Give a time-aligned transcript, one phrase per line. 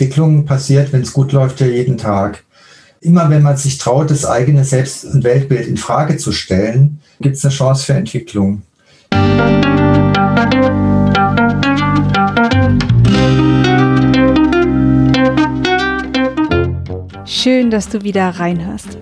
[0.00, 2.42] Entwicklung passiert, wenn es gut läuft, ja jeden Tag.
[3.02, 7.36] Immer wenn man sich traut, das eigene Selbst- und Weltbild in Frage zu stellen, gibt
[7.36, 8.62] es eine Chance für Entwicklung.
[17.26, 18.96] Schön, dass du wieder reinhörst.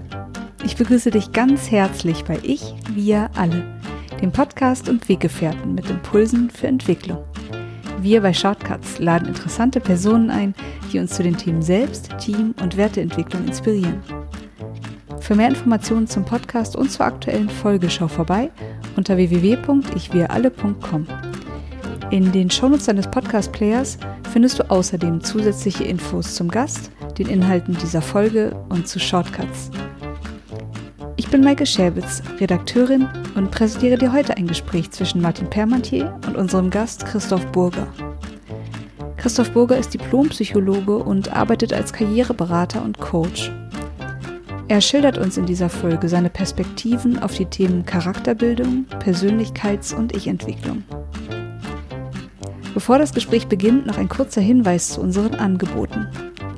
[0.64, 3.64] Ich begrüße dich ganz herzlich bei Ich, Wir, Alle,
[4.20, 7.22] dem Podcast und Weggefährten mit Impulsen für Entwicklung.
[8.00, 10.54] Wir bei Shortcuts laden interessante Personen ein,
[10.92, 14.02] die uns zu den Themen Selbst, Team und Werteentwicklung inspirieren.
[15.20, 18.50] Für mehr Informationen zum Podcast und zur aktuellen Folge schau vorbei
[18.96, 21.06] unter www.ichwiralle.com.
[22.10, 23.98] In den Shownotes deines Podcast-Players
[24.32, 29.70] findest du außerdem zusätzliche Infos zum Gast, den Inhalten dieser Folge und zu Shortcuts.
[31.28, 36.36] Ich bin Maike Schäbitz, Redakteurin und präsentiere dir heute ein Gespräch zwischen Martin Permantier und
[36.36, 37.86] unserem Gast Christoph Burger.
[39.18, 43.52] Christoph Burger ist Diplompsychologe und arbeitet als Karriereberater und Coach.
[44.68, 50.82] Er schildert uns in dieser Folge seine Perspektiven auf die Themen Charakterbildung, Persönlichkeits- und Ich-Entwicklung.
[52.78, 56.06] Bevor das Gespräch beginnt, noch ein kurzer Hinweis zu unseren Angeboten.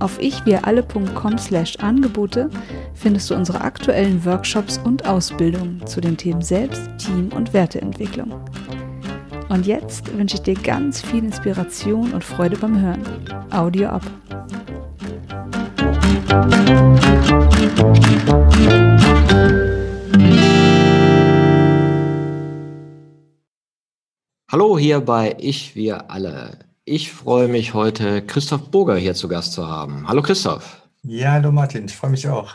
[0.01, 2.51] Auf ichwiralle.com slash Angebote
[2.93, 8.39] findest du unsere aktuellen Workshops und Ausbildungen zu den Themen Selbst-, Team- und Werteentwicklung.
[9.49, 13.03] Und jetzt wünsche ich dir ganz viel Inspiration und Freude beim Hören.
[13.51, 14.03] Audio ab.
[24.53, 26.59] Hallo hier bei Ich, wir alle.
[26.85, 30.09] Ich freue mich heute, Christoph Burger hier zu Gast zu haben.
[30.09, 30.83] Hallo Christoph.
[31.05, 32.55] Ja, hallo Martin, ich freue mich auch.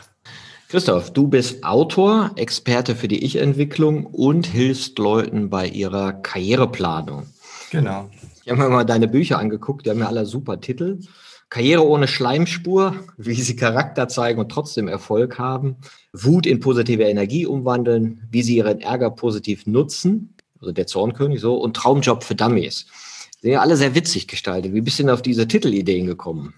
[0.68, 7.28] Christoph, du bist Autor, Experte für die Ich-Entwicklung und hilfst Leuten bei ihrer Karriereplanung.
[7.70, 8.10] Genau.
[8.44, 10.98] Ich habe mir mal deine Bücher angeguckt, die haben ja alle super Titel.
[11.48, 15.76] Karriere ohne Schleimspur, wie sie Charakter zeigen und trotzdem Erfolg haben.
[16.12, 20.35] Wut in positive Energie umwandeln, wie sie ihren Ärger positiv nutzen.
[20.66, 21.54] Also der Zornkönig so.
[21.54, 22.86] Und Traumjob für Dummies
[23.40, 24.74] sind ja alle sehr witzig gestaltet.
[24.74, 26.54] Wie bist du denn auf diese Titelideen gekommen?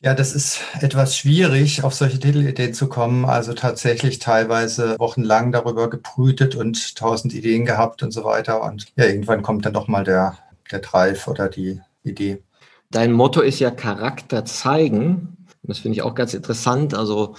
[0.00, 3.24] Ja, das ist etwas schwierig, auf solche Titelideen zu kommen.
[3.24, 8.62] Also tatsächlich teilweise wochenlang darüber gebrütet und tausend Ideen gehabt und so weiter.
[8.64, 10.36] Und ja, irgendwann kommt dann doch mal der,
[10.72, 12.42] der Drive oder die Idee.
[12.90, 15.36] Dein Motto ist ja Charakter zeigen.
[15.62, 16.94] Das finde ich auch ganz interessant.
[16.94, 17.36] Also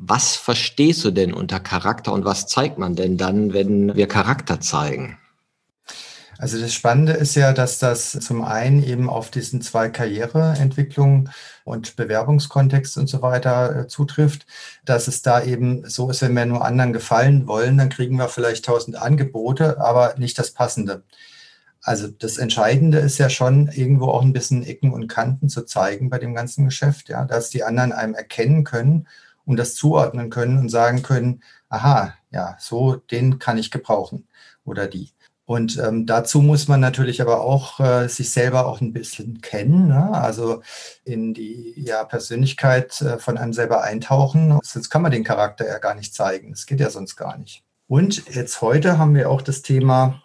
[0.00, 4.60] was verstehst du denn unter Charakter und was zeigt man denn dann, wenn wir Charakter
[4.60, 5.18] zeigen?
[6.38, 11.30] Also das Spannende ist ja, dass das zum einen eben auf diesen zwei Karriereentwicklungen
[11.64, 14.46] und Bewerbungskontext und so weiter äh, zutrifft,
[14.84, 18.28] dass es da eben so ist, wenn wir nur anderen gefallen wollen, dann kriegen wir
[18.28, 21.02] vielleicht tausend Angebote, aber nicht das Passende.
[21.82, 26.08] Also das Entscheidende ist ja schon, irgendwo auch ein bisschen Ecken und Kanten zu zeigen
[26.08, 29.08] bei dem ganzen Geschäft, ja, dass die anderen einem erkennen können
[29.48, 34.28] und das zuordnen können und sagen können, aha, ja, so den kann ich gebrauchen
[34.64, 35.10] oder die.
[35.46, 39.88] Und ähm, dazu muss man natürlich aber auch äh, sich selber auch ein bisschen kennen,
[39.88, 40.10] ne?
[40.12, 40.60] also
[41.04, 44.58] in die ja, Persönlichkeit äh, von einem selber eintauchen.
[44.62, 46.50] Sonst kann man den Charakter ja gar nicht zeigen.
[46.50, 47.64] Das geht ja sonst gar nicht.
[47.86, 50.22] Und jetzt heute haben wir auch das Thema,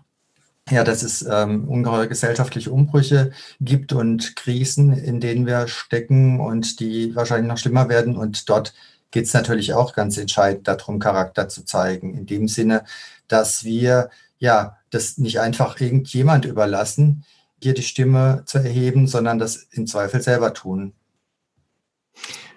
[0.70, 3.32] ja, dass es ähm, ungeheure gesellschaftliche Umbrüche
[3.62, 8.18] gibt und Krisen, in denen wir stecken und die wahrscheinlich noch schlimmer werden.
[8.18, 8.74] Und dort
[9.14, 12.18] geht es natürlich auch ganz entscheidend darum, Charakter zu zeigen.
[12.18, 12.84] In dem Sinne,
[13.28, 14.10] dass wir
[14.40, 17.24] ja das nicht einfach irgendjemand überlassen,
[17.62, 20.94] hier die Stimme zu erheben, sondern das im Zweifel selber tun.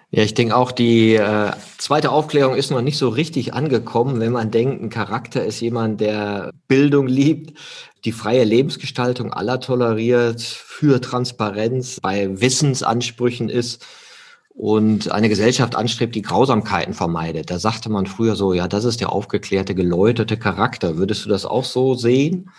[0.09, 4.31] Ja, ich denke auch, die äh, zweite Aufklärung ist noch nicht so richtig angekommen, wenn
[4.31, 7.57] man denkt, ein Charakter ist jemand, der Bildung liebt,
[8.03, 13.85] die freie Lebensgestaltung aller toleriert, für Transparenz bei Wissensansprüchen ist
[14.57, 17.51] und eine Gesellschaft anstrebt, die Grausamkeiten vermeidet.
[17.51, 20.97] Da sagte man früher so, ja, das ist der aufgeklärte, geläuterte Charakter.
[20.97, 22.49] Würdest du das auch so sehen?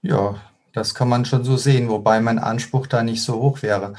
[0.00, 0.36] Ja,
[0.76, 3.94] das kann man schon so sehen, wobei mein Anspruch da nicht so hoch wäre.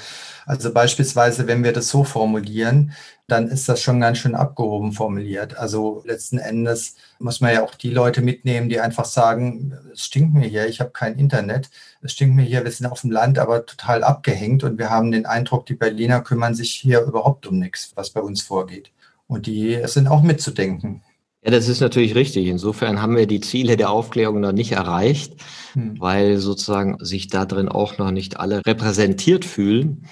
[0.46, 2.94] Also beispielsweise, wenn wir das so formulieren,
[3.28, 5.58] dann ist das schon ganz schön abgehoben formuliert.
[5.58, 10.36] Also letzten Endes muss man ja auch die Leute mitnehmen, die einfach sagen, es stinkt
[10.36, 11.70] mir hier, ich habe kein Internet,
[12.02, 15.12] es stinkt mir hier, wir sind auf dem Land, aber total abgehängt und wir haben
[15.12, 18.92] den Eindruck, die Berliner kümmern sich hier überhaupt um nichts, was bei uns vorgeht.
[19.28, 21.02] Und die sind auch mitzudenken.
[21.48, 22.48] Ja, das ist natürlich richtig.
[22.48, 25.36] Insofern haben wir die Ziele der Aufklärung noch nicht erreicht,
[25.72, 25.98] hm.
[25.98, 30.08] weil sozusagen sich da drin auch noch nicht alle repräsentiert fühlen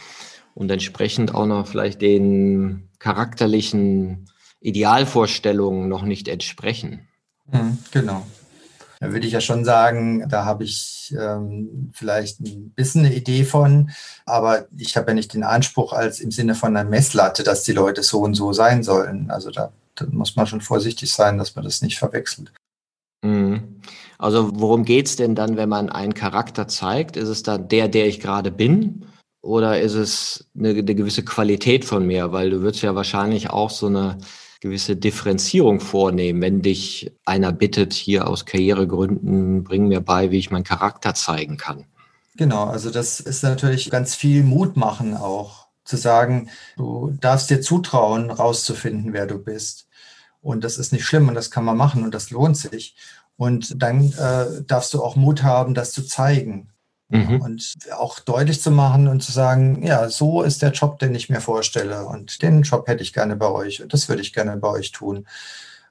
[0.54, 4.30] und entsprechend auch noch vielleicht den charakterlichen
[4.62, 7.06] Idealvorstellungen noch nicht entsprechen.
[7.52, 8.26] Mhm, genau.
[9.02, 13.44] Da würde ich ja schon sagen, da habe ich ähm, vielleicht ein bisschen eine Idee
[13.44, 13.92] von,
[14.26, 17.74] aber ich habe ja nicht den Anspruch als im Sinne von einer Messlatte, dass die
[17.74, 19.30] Leute so und so sein sollen.
[19.30, 22.54] Also da, da muss man schon vorsichtig sein, dass man das nicht verwechselt.
[23.24, 23.82] Mhm.
[24.18, 27.18] Also worum geht es denn dann, wenn man einen Charakter zeigt?
[27.18, 29.06] Ist es dann der, der ich gerade bin?
[29.42, 32.32] Oder ist es eine, eine gewisse Qualität von mir?
[32.32, 34.18] Weil du würdest ja wahrscheinlich auch so eine
[34.62, 40.50] gewisse Differenzierung vornehmen, wenn dich einer bittet, hier aus Karrieregründen, bring mir bei, wie ich
[40.50, 41.86] meinen Charakter zeigen kann.
[42.36, 47.62] Genau, also das ist natürlich ganz viel Mut machen auch, zu sagen, du darfst dir
[47.62, 49.85] zutrauen, rauszufinden, wer du bist.
[50.46, 52.96] Und das ist nicht schlimm und das kann man machen und das lohnt sich.
[53.36, 56.70] Und dann äh, darfst du auch Mut haben, das zu zeigen.
[57.10, 57.42] Mhm.
[57.42, 61.30] Und auch deutlich zu machen und zu sagen, ja, so ist der Job, den ich
[61.30, 62.06] mir vorstelle.
[62.06, 64.92] Und den Job hätte ich gerne bei euch und das würde ich gerne bei euch
[64.92, 65.26] tun.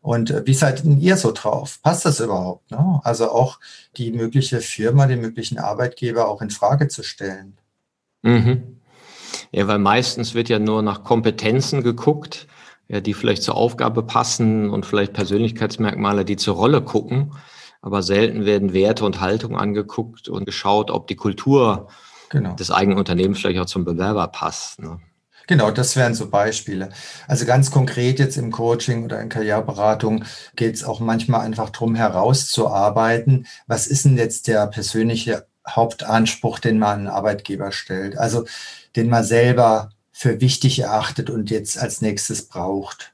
[0.01, 1.81] Und äh, wie seid denn ihr so drauf?
[1.83, 2.71] Passt das überhaupt?
[2.71, 3.01] Ne?
[3.03, 3.59] Also auch
[3.97, 7.59] die mögliche Firma, den möglichen Arbeitgeber auch in Frage zu stellen.
[8.23, 8.79] Mhm.
[9.51, 12.47] Ja, weil meistens wird ja nur nach Kompetenzen geguckt,
[12.89, 17.33] ja, die vielleicht zur Aufgabe passen und vielleicht Persönlichkeitsmerkmale, die zur Rolle gucken
[17.85, 21.89] aber selten werden Werte und Haltung angeguckt und geschaut, ob die Kultur
[22.31, 22.55] genau.
[22.55, 24.81] des eigenen Unternehmens vielleicht auch zum Bewerber passt.
[24.81, 25.01] Ne?
[25.47, 26.89] Genau, das wären so Beispiele.
[27.29, 30.25] Also ganz konkret jetzt im Coaching oder in Karriereberatung
[30.57, 36.79] geht es auch manchmal einfach darum, herauszuarbeiten, was ist denn jetzt der persönliche Hauptanspruch, den
[36.79, 38.47] man an einen Arbeitgeber stellt, also
[38.97, 43.13] den man selber für wichtig erachtet und jetzt als nächstes braucht.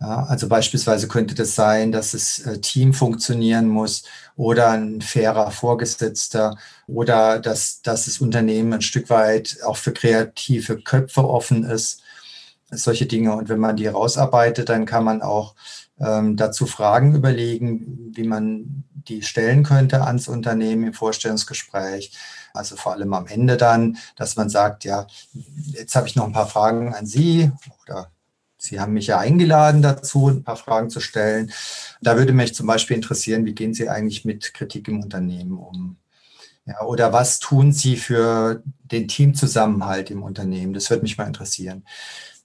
[0.00, 4.04] Ja, also beispielsweise könnte das sein, dass das äh, Team funktionieren muss
[4.36, 6.56] oder ein fairer Vorgesetzter
[6.86, 12.02] oder dass, dass das Unternehmen ein Stück weit auch für kreative Köpfe offen ist.
[12.70, 13.34] Solche Dinge.
[13.34, 15.56] Und wenn man die rausarbeitet, dann kann man auch
[15.98, 22.12] ähm, dazu Fragen überlegen, wie man die stellen könnte ans Unternehmen im Vorstellungsgespräch.
[22.58, 25.06] Also vor allem am Ende dann, dass man sagt, ja,
[25.72, 27.50] jetzt habe ich noch ein paar Fragen an Sie
[27.82, 28.10] oder
[28.58, 31.52] Sie haben mich ja eingeladen dazu, ein paar Fragen zu stellen.
[32.02, 35.96] Da würde mich zum Beispiel interessieren, wie gehen Sie eigentlich mit Kritik im Unternehmen um?
[36.66, 40.74] Ja, oder was tun Sie für den Teamzusammenhalt im Unternehmen?
[40.74, 41.84] Das würde mich mal interessieren.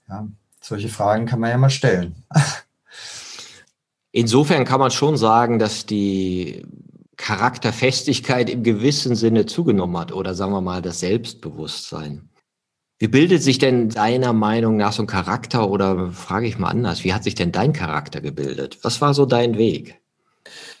[0.08, 0.26] Ja,
[0.60, 2.14] solche Fragen kann man ja mal stellen.
[4.12, 6.64] Insofern kann man schon sagen, dass die
[7.24, 12.28] Charakterfestigkeit im gewissen Sinne zugenommen hat oder sagen wir mal das Selbstbewusstsein.
[12.98, 17.02] Wie bildet sich denn deiner Meinung nach so ein Charakter oder frage ich mal anders,
[17.02, 18.78] wie hat sich denn dein Charakter gebildet?
[18.82, 20.02] Was war so dein Weg?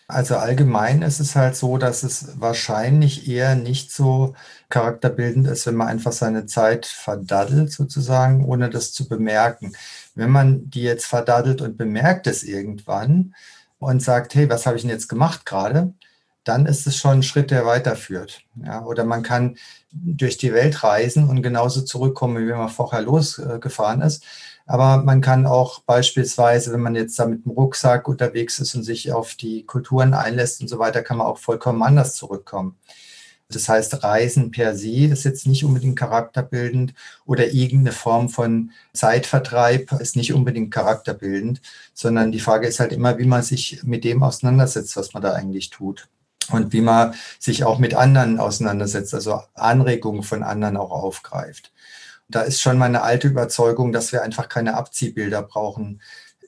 [0.06, 4.34] Also allgemein ist es halt so, dass es wahrscheinlich eher nicht so
[4.68, 9.72] charakterbildend ist, wenn man einfach seine Zeit verdaddelt sozusagen, ohne das zu bemerken.
[10.14, 13.34] Wenn man die jetzt verdaddelt und bemerkt es irgendwann
[13.78, 15.94] und sagt, hey, was habe ich denn jetzt gemacht gerade?
[16.44, 18.42] Dann ist es schon ein Schritt, der weiterführt.
[18.62, 19.56] Ja, oder man kann
[19.92, 24.24] durch die Welt reisen und genauso zurückkommen, wie man vorher losgefahren ist.
[24.66, 28.82] Aber man kann auch beispielsweise, wenn man jetzt da mit dem Rucksack unterwegs ist und
[28.82, 32.76] sich auf die Kulturen einlässt und so weiter, kann man auch vollkommen anders zurückkommen.
[33.50, 36.94] Das heißt, Reisen per se ist jetzt nicht unbedingt charakterbildend
[37.26, 41.60] oder irgendeine Form von Zeitvertreib ist nicht unbedingt charakterbildend,
[41.92, 45.34] sondern die Frage ist halt immer, wie man sich mit dem auseinandersetzt, was man da
[45.34, 46.08] eigentlich tut
[46.50, 51.72] und wie man sich auch mit anderen auseinandersetzt, also Anregungen von anderen auch aufgreift.
[52.28, 56.00] Da ist schon meine alte Überzeugung, dass wir einfach keine Abziehbilder brauchen,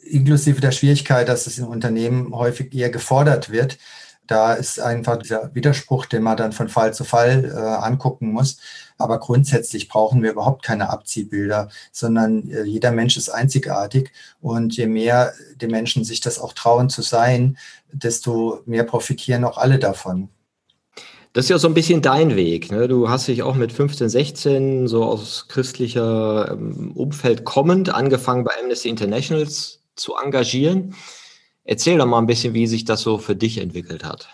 [0.03, 3.79] inklusive der Schwierigkeit, dass es in Unternehmen häufig eher gefordert wird,
[4.27, 8.59] da ist einfach dieser Widerspruch, den man dann von Fall zu Fall äh, angucken muss.
[8.99, 14.13] Aber grundsätzlich brauchen wir überhaupt keine Abziehbilder, sondern äh, jeder Mensch ist einzigartig.
[14.41, 17.59] Und je mehr die Menschen sich das auch trauen zu sein,
[17.93, 20.29] desto mehr profitieren auch alle davon.
[21.37, 22.73] Das ist ja so ein bisschen dein Weg.
[22.73, 22.89] Ne?
[22.89, 28.53] Du hast dich auch mit 15, 16 so aus christlicher ähm, Umfeld kommend angefangen bei
[28.59, 30.95] Amnesty Internationals zu engagieren.
[31.67, 34.29] Erzähl doch mal ein bisschen, wie sich das so für dich entwickelt hat.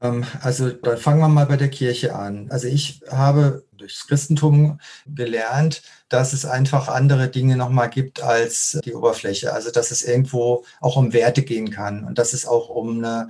[0.00, 2.50] Ähm, also fangen wir mal bei der Kirche an.
[2.50, 8.94] Also ich habe durchs Christentum gelernt, dass es einfach andere Dinge nochmal gibt als die
[8.94, 9.52] Oberfläche.
[9.52, 13.28] Also dass es irgendwo auch um Werte gehen kann und dass es auch um eine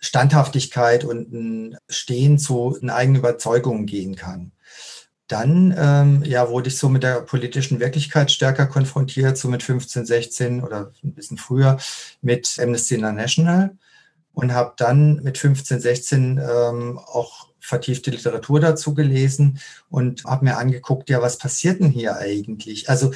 [0.00, 4.52] Standhaftigkeit und ein Stehen zu einer eigenen Überzeugungen gehen kann.
[5.32, 10.04] Dann ähm, ja, wurde ich so mit der politischen Wirklichkeit stärker konfrontiert, so mit 15,
[10.04, 11.78] 16 oder ein bisschen früher
[12.20, 13.74] mit Amnesty International
[14.34, 19.58] und habe dann mit 15, 16 ähm, auch vertiefte Literatur dazu gelesen
[19.88, 22.90] und habe mir angeguckt, ja, was passiert denn hier eigentlich?
[22.90, 23.12] Also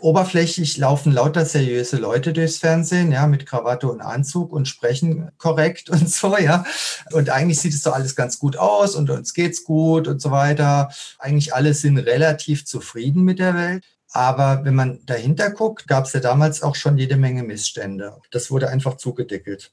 [0.00, 5.90] oberflächlich laufen lauter seriöse Leute durchs Fernsehen, ja, mit Krawatte und Anzug und sprechen korrekt
[5.90, 6.64] und so, ja.
[7.12, 10.30] Und eigentlich sieht es doch alles ganz gut aus und uns geht's gut und so
[10.30, 10.90] weiter.
[11.18, 13.84] Eigentlich alle sind relativ zufrieden mit der Welt.
[14.10, 18.16] Aber wenn man dahinter guckt, gab es ja damals auch schon jede Menge Missstände.
[18.30, 19.70] Das wurde einfach zugedeckelt.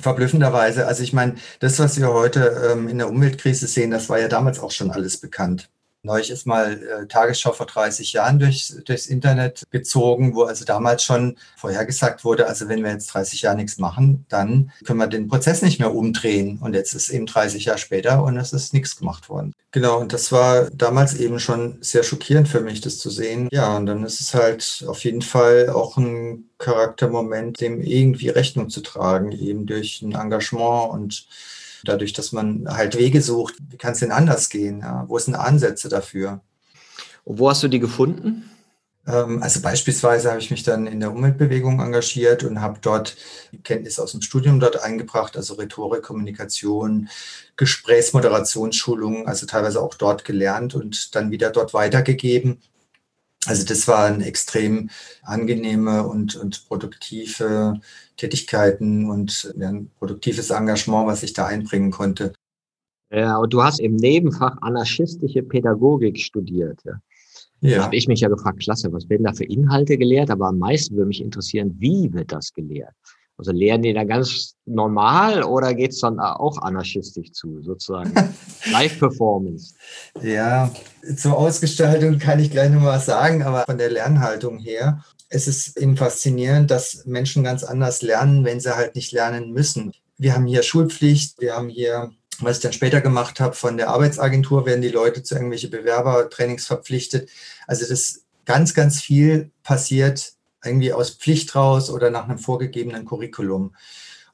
[0.00, 0.86] Verblüffenderweise.
[0.86, 4.28] Also ich meine, das, was wir heute ähm, in der Umweltkrise sehen, das war ja
[4.28, 5.70] damals auch schon alles bekannt.
[6.06, 11.02] Neulich ist mal äh, Tagesschau vor 30 Jahren durchs, durchs Internet gezogen, wo also damals
[11.02, 15.26] schon vorhergesagt wurde, also wenn wir jetzt 30 Jahre nichts machen, dann können wir den
[15.26, 16.60] Prozess nicht mehr umdrehen.
[16.62, 19.52] Und jetzt ist eben 30 Jahre später und es ist nichts gemacht worden.
[19.72, 23.48] Genau, und das war damals eben schon sehr schockierend für mich, das zu sehen.
[23.50, 28.70] Ja, und dann ist es halt auf jeden Fall auch ein Charaktermoment, dem irgendwie Rechnung
[28.70, 31.26] zu tragen, eben durch ein Engagement und
[31.88, 34.80] dadurch, dass man halt Wege sucht, wie kann es denn anders gehen?
[34.80, 35.04] Ja?
[35.08, 36.40] Wo sind Ansätze dafür?
[37.24, 38.50] Und wo hast du die gefunden?
[39.06, 43.16] Ähm, also beispielsweise habe ich mich dann in der Umweltbewegung engagiert und habe dort
[43.62, 47.08] Kenntnisse aus dem Studium dort eingebracht, also Rhetorik, Kommunikation,
[47.56, 52.60] Gesprächsmoderationsschulungen, also teilweise auch dort gelernt und dann wieder dort weitergegeben.
[53.46, 54.90] Also das waren extrem
[55.22, 57.80] angenehme und, und produktive
[58.16, 62.32] Tätigkeiten und ein produktives Engagement, was ich da einbringen konnte.
[63.10, 66.80] Ja, und du hast im Nebenfach anarchistische Pädagogik studiert.
[66.84, 67.00] Ja.
[67.60, 67.78] Ja.
[67.78, 70.30] Da habe ich mich ja gefragt, klasse, was werden da für Inhalte gelehrt?
[70.30, 72.94] Aber am meisten würde mich interessieren, wie wird das gelehrt?
[73.38, 78.12] Also lehren die da ganz normal oder geht es dann auch anarchistisch zu, sozusagen?
[78.72, 79.74] Live-Performance.
[80.22, 80.70] Ja,
[81.16, 85.96] zur Ausgestaltung kann ich gleich nochmal sagen, aber von der Lernhaltung her es ist eben
[85.96, 89.92] faszinierend, dass Menschen ganz anders lernen, wenn sie halt nicht lernen müssen.
[90.18, 93.90] Wir haben hier Schulpflicht, wir haben hier, was ich dann später gemacht habe, von der
[93.90, 97.28] Arbeitsagentur werden die Leute zu irgendwelche Bewerbertrainings verpflichtet.
[97.66, 100.34] Also das ganz, ganz viel passiert
[100.66, 103.74] irgendwie aus Pflicht raus oder nach einem vorgegebenen Curriculum.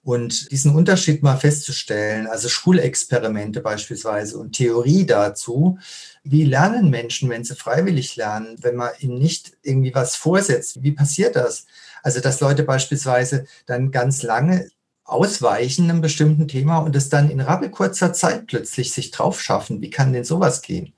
[0.04, 5.78] Und diesen Unterschied mal festzustellen, also Schulexperimente beispielsweise und Theorie dazu,
[6.24, 10.82] wie lernen Menschen, wenn sie freiwillig lernen, wenn man ihnen nicht irgendwie was vorsetzt?
[10.82, 11.66] Wie passiert das?
[12.02, 14.70] Also, dass Leute beispielsweise dann ganz lange
[15.04, 19.80] ausweichen einem bestimmten Thema und es dann in rappelkurzer Zeit plötzlich sich drauf schaffen.
[19.80, 20.94] Wie kann denn sowas gehen?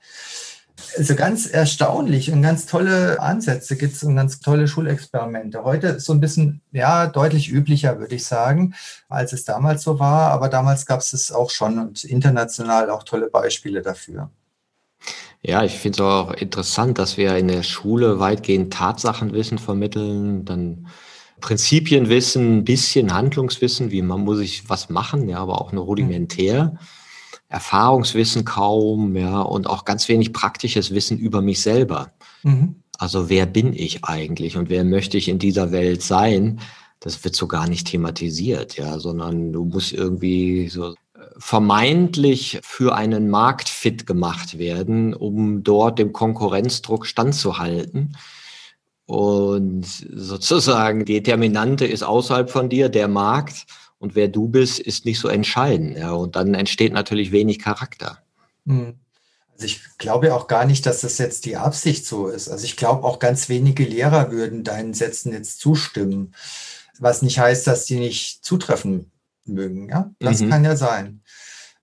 [0.97, 5.63] Also ganz erstaunlich und ganz tolle Ansätze gibt es und ganz tolle Schulexperimente.
[5.63, 8.73] Heute ist so ein bisschen, ja, deutlich üblicher, würde ich sagen,
[9.07, 10.31] als es damals so war.
[10.31, 14.29] Aber damals gab es es auch schon und international auch tolle Beispiele dafür.
[15.41, 20.87] Ja, ich finde es auch interessant, dass wir in der Schule weitgehend Tatsachenwissen vermitteln, dann
[21.39, 26.71] Prinzipienwissen, ein bisschen Handlungswissen, wie man muss ich was machen, ja, aber auch nur rudimentär.
[26.73, 26.79] Mhm.
[27.55, 32.11] Erfahrungswissen kaum, ja, und auch ganz wenig praktisches Wissen über mich selber.
[32.43, 32.75] Mhm.
[32.97, 36.59] Also wer bin ich eigentlich und wer möchte ich in dieser Welt sein?
[36.99, 40.95] Das wird so gar nicht thematisiert, ja, sondern du musst irgendwie so äh,
[41.37, 48.17] vermeintlich für einen Markt fit gemacht werden, um dort dem Konkurrenzdruck standzuhalten.
[49.05, 53.65] Und sozusagen die Determinante ist außerhalb von dir, der Markt
[54.05, 55.97] und wer du bist, ist nicht so entscheidend.
[55.97, 58.19] Ja, und dann entsteht natürlich wenig Charakter.
[58.67, 58.99] Hm.
[59.53, 62.47] Also ich glaube auch gar nicht, dass das jetzt die Absicht so ist.
[62.49, 66.35] Also ich glaube auch ganz wenige Lehrer würden deinen Sätzen jetzt zustimmen,
[66.99, 69.11] was nicht heißt, dass die nicht zutreffen
[69.45, 69.89] mögen.
[69.89, 70.49] Ja, das mhm.
[70.51, 71.21] kann ja sein.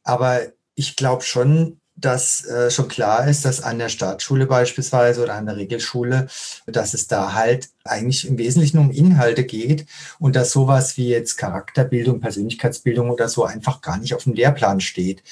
[0.05, 0.43] Aber
[0.77, 5.47] ich glaube schon, dass äh, schon klar ist, dass an der Staatsschule beispielsweise oder an
[5.47, 6.29] der Regelschule,
[6.67, 9.87] dass es da halt eigentlich im Wesentlichen um Inhalte geht
[10.19, 14.81] und dass sowas wie jetzt Charakterbildung, Persönlichkeitsbildung oder so einfach gar nicht auf dem Lehrplan
[14.81, 15.23] steht.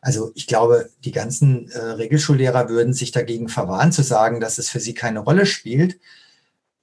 [0.00, 4.70] Also ich glaube, die ganzen äh, Regelschullehrer würden sich dagegen verwahren zu sagen, dass es
[4.70, 5.98] für sie keine Rolle spielt.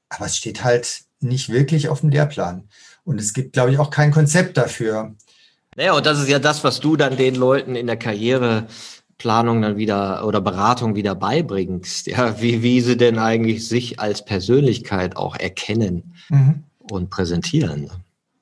[0.09, 2.69] Aber es steht halt nicht wirklich auf dem Lehrplan.
[3.03, 5.15] Und es gibt, glaube ich, auch kein Konzept dafür.
[5.75, 8.67] Naja, und das ist ja das, was du dann den Leuten in der Karriere
[9.17, 14.23] Planung dann wieder oder Beratung wieder beibringst, ja, wie, wie sie denn eigentlich sich als
[14.23, 16.63] Persönlichkeit auch erkennen mhm.
[16.91, 17.89] und präsentieren.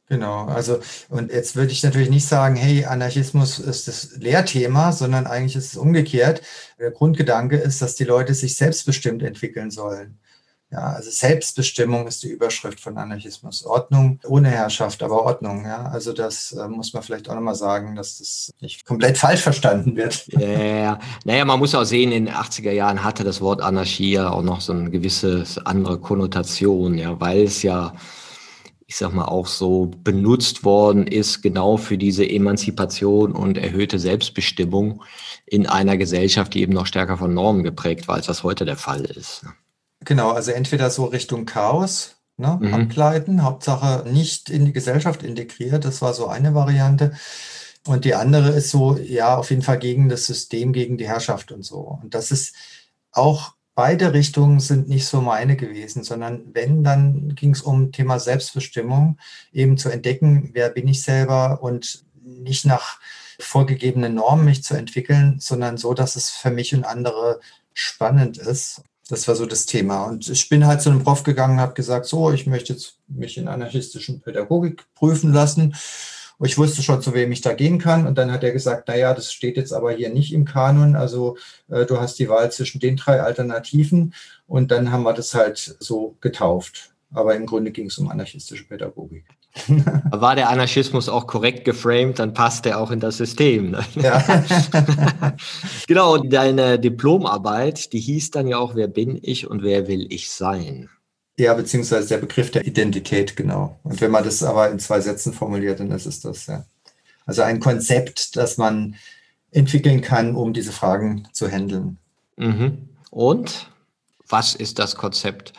[0.07, 0.79] Genau, also
[1.09, 5.73] und jetzt würde ich natürlich nicht sagen, hey, Anarchismus ist das Lehrthema, sondern eigentlich ist
[5.73, 6.43] es umgekehrt.
[6.79, 10.19] Der Grundgedanke ist, dass die Leute sich selbstbestimmt entwickeln sollen.
[10.75, 13.65] Ja, also Selbstbestimmung ist die Überschrift von Anarchismus.
[13.65, 15.63] Ordnung ohne Herrschaft, aber Ordnung.
[15.63, 19.39] Ja, also das äh, muss man vielleicht auch nochmal sagen, dass das nicht komplett falsch
[19.39, 20.27] verstanden wird.
[20.33, 24.11] Ja, ja, naja, man muss auch sehen, in den 80er Jahren hatte das Wort Anarchie
[24.11, 27.93] ja auch noch so eine gewisse andere Konnotation, ja, weil es ja
[28.87, 35.03] ich sag mal, auch so benutzt worden ist, genau für diese Emanzipation und erhöhte Selbstbestimmung
[35.47, 38.77] in einer Gesellschaft, die eben noch stärker von Normen geprägt war, als das heute der
[38.77, 39.43] Fall ist.
[40.05, 42.73] Genau, also entweder so Richtung Chaos ne, mhm.
[42.73, 47.13] abgleiten, Hauptsache nicht in die Gesellschaft integriert, das war so eine Variante.
[47.87, 51.51] Und die andere ist so, ja, auf jeden Fall gegen das System, gegen die Herrschaft
[51.51, 51.99] und so.
[52.01, 52.55] Und das ist
[53.11, 58.19] auch beide Richtungen sind nicht so meine gewesen, sondern wenn, dann ging es um Thema
[58.19, 59.19] Selbstbestimmung,
[59.51, 62.99] eben zu entdecken, wer bin ich selber und nicht nach
[63.39, 67.39] vorgegebenen Normen mich zu entwickeln, sondern so, dass es für mich und andere
[67.73, 68.81] spannend ist.
[69.07, 70.05] Das war so das Thema.
[70.05, 73.37] Und ich bin halt zu einem Prof gegangen, habe gesagt, so, ich möchte jetzt mich
[73.37, 75.75] in anarchistischen Pädagogik prüfen lassen.
[76.37, 78.07] Und ich wusste schon, zu wem ich da gehen kann.
[78.07, 80.95] Und dann hat er gesagt, naja, das steht jetzt aber hier nicht im Kanon.
[80.95, 81.37] Also
[81.69, 84.13] äh, du hast die Wahl zwischen den drei Alternativen.
[84.47, 86.93] Und dann haben wir das halt so getauft.
[87.13, 89.25] Aber im Grunde ging es um anarchistische Pädagogik.
[90.11, 93.71] War der Anarchismus auch korrekt geframed, dann passt er auch in das System.
[93.71, 93.85] Ne?
[93.95, 94.23] Ja.
[95.87, 100.29] genau, deine Diplomarbeit, die hieß dann ja auch, wer bin ich und wer will ich
[100.29, 100.89] sein?
[101.37, 103.79] Ja, beziehungsweise der Begriff der Identität, genau.
[103.83, 106.65] Und wenn man das aber in zwei Sätzen formuliert, dann ist es das, ja.
[107.25, 108.95] Also ein Konzept, das man
[109.51, 111.97] entwickeln kann, um diese Fragen zu handeln.
[112.37, 112.89] Mhm.
[113.09, 113.69] Und
[114.27, 115.53] was ist das Konzept?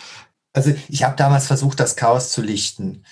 [0.52, 3.04] Also ich habe damals versucht, das Chaos zu lichten,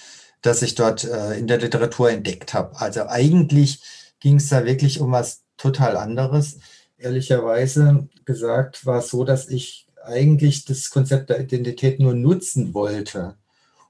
[0.44, 2.78] das ich dort äh, in der Literatur entdeckt habe.
[2.78, 3.80] Also eigentlich
[4.20, 6.58] ging es da wirklich um was total anderes.
[6.98, 13.36] Ehrlicherweise gesagt war es so, dass ich eigentlich das Konzept der Identität nur nutzen wollte,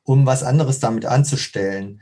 [0.05, 2.01] um was anderes damit anzustellen.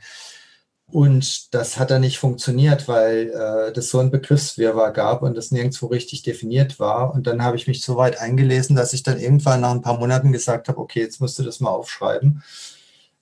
[0.85, 5.49] Und das hat dann nicht funktioniert, weil äh, das so ein Begriffswirrwarr gab und das
[5.49, 7.15] nirgendwo richtig definiert war.
[7.15, 9.97] Und dann habe ich mich so weit eingelesen, dass ich dann irgendwann nach ein paar
[9.97, 12.43] Monaten gesagt habe, okay, jetzt musst du das mal aufschreiben,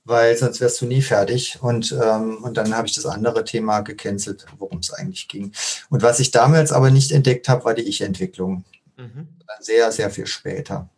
[0.03, 1.59] weil sonst wärst du nie fertig.
[1.61, 5.51] Und, ähm, und dann habe ich das andere Thema gecancelt, worum es eigentlich ging.
[5.89, 8.63] Und was ich damals aber nicht entdeckt habe, war die Ich-Entwicklung.
[8.97, 9.27] Mhm.
[9.59, 10.89] Sehr, sehr viel später.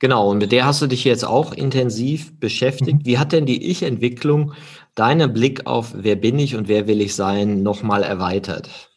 [0.00, 3.00] Genau, und mit der hast du dich jetzt auch intensiv beschäftigt.
[3.00, 3.04] Mhm.
[3.04, 4.54] Wie hat denn die Ich-Entwicklung
[4.94, 8.90] deinen Blick auf wer bin ich und wer will ich sein nochmal erweitert?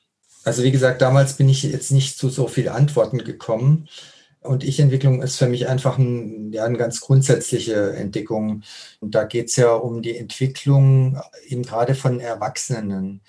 [0.43, 3.87] Also wie gesagt, damals bin ich jetzt nicht zu so vielen Antworten gekommen.
[4.41, 8.63] Und Ich-Entwicklung ist für mich einfach ein, ja, eine ganz grundsätzliche Entdeckung.
[9.00, 13.22] Und da geht es ja um die Entwicklung eben gerade von Erwachsenen.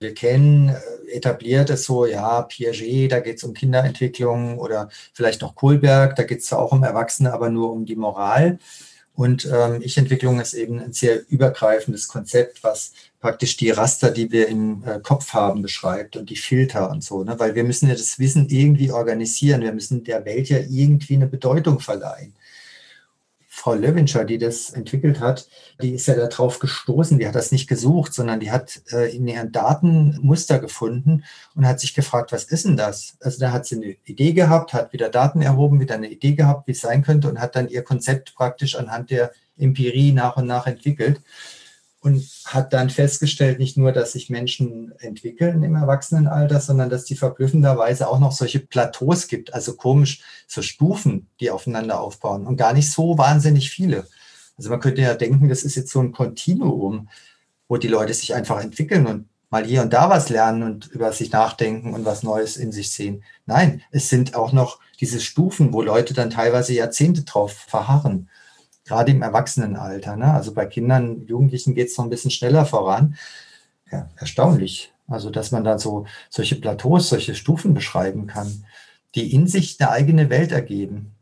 [0.00, 5.42] Wir kennen äh, etabliert es so, ja, Piaget, da geht es um Kinderentwicklung oder vielleicht
[5.42, 8.58] noch Kohlberg, da geht es auch um Erwachsene, aber nur um die Moral.
[9.16, 14.48] Und ähm, Ich-Entwicklung ist eben ein sehr übergreifendes Konzept, was praktisch die Raster, die wir
[14.48, 17.22] im äh, Kopf haben, beschreibt und die Filter und so.
[17.22, 17.38] Ne?
[17.38, 19.62] Weil wir müssen ja das Wissen irgendwie organisieren.
[19.62, 22.34] Wir müssen der Welt ja irgendwie eine Bedeutung verleihen.
[23.56, 25.48] Frau Löwinscher, die das entwickelt hat,
[25.80, 29.28] die ist ja darauf gestoßen, die hat das nicht gesucht, sondern die hat äh, in
[29.28, 31.22] ihren Daten Muster gefunden
[31.54, 33.16] und hat sich gefragt, was ist denn das?
[33.20, 36.66] Also da hat sie eine Idee gehabt, hat wieder Daten erhoben, wieder eine Idee gehabt,
[36.66, 40.46] wie es sein könnte und hat dann ihr Konzept praktisch anhand der Empirie nach und
[40.46, 41.20] nach entwickelt
[42.04, 47.16] und hat dann festgestellt, nicht nur, dass sich Menschen entwickeln im Erwachsenenalter, sondern dass die
[47.16, 52.74] verblüffenderweise auch noch solche Plateaus gibt, also komisch, so Stufen, die aufeinander aufbauen und gar
[52.74, 54.06] nicht so wahnsinnig viele.
[54.58, 57.08] Also man könnte ja denken, das ist jetzt so ein Kontinuum,
[57.68, 61.10] wo die Leute sich einfach entwickeln und mal hier und da was lernen und über
[61.10, 63.24] sich nachdenken und was Neues in sich sehen.
[63.46, 68.28] Nein, es sind auch noch diese Stufen, wo Leute dann teilweise Jahrzehnte drauf verharren
[68.84, 70.16] gerade im Erwachsenenalter.
[70.16, 70.32] Ne?
[70.32, 73.16] Also bei Kindern, Jugendlichen geht es noch ein bisschen schneller voran.
[73.90, 74.92] Ja, erstaunlich.
[75.06, 78.64] Also, dass man da so solche Plateaus, solche Stufen beschreiben kann,
[79.14, 81.12] die in sich eine eigene Welt ergeben.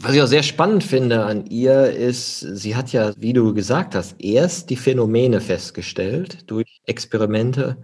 [0.00, 3.96] Was ich auch sehr spannend finde an ihr ist, sie hat ja, wie du gesagt
[3.96, 7.78] hast, erst die Phänomene festgestellt durch Experimente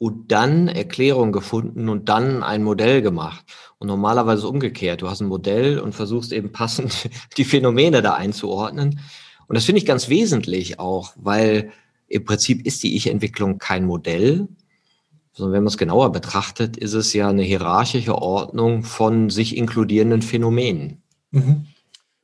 [0.00, 3.44] und dann Erklärung gefunden und dann ein Modell gemacht.
[3.78, 5.02] Und normalerweise umgekehrt.
[5.02, 8.98] Du hast ein Modell und versuchst eben passend die Phänomene da einzuordnen.
[9.46, 11.70] Und das finde ich ganz wesentlich auch, weil
[12.08, 14.48] im Prinzip ist die Ich-Entwicklung kein Modell,
[15.34, 20.22] sondern wenn man es genauer betrachtet, ist es ja eine hierarchische Ordnung von sich inkludierenden
[20.22, 21.02] Phänomenen.
[21.30, 21.66] Mhm.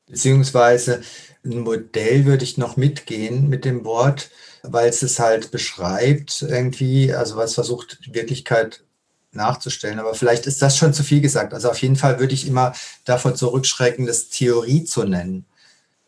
[0.07, 1.03] Beziehungsweise
[1.47, 4.31] ein Modell würde ich noch mitgehen mit dem Wort,
[4.63, 8.85] weil es es halt beschreibt irgendwie, also was versucht, die Wirklichkeit
[9.33, 9.99] nachzustellen.
[9.99, 11.55] Aber vielleicht ist das schon zu viel gesagt.
[11.55, 12.73] Also auf jeden Fall würde ich immer
[13.05, 15.45] davor zurückschrecken, das Theorie zu nennen,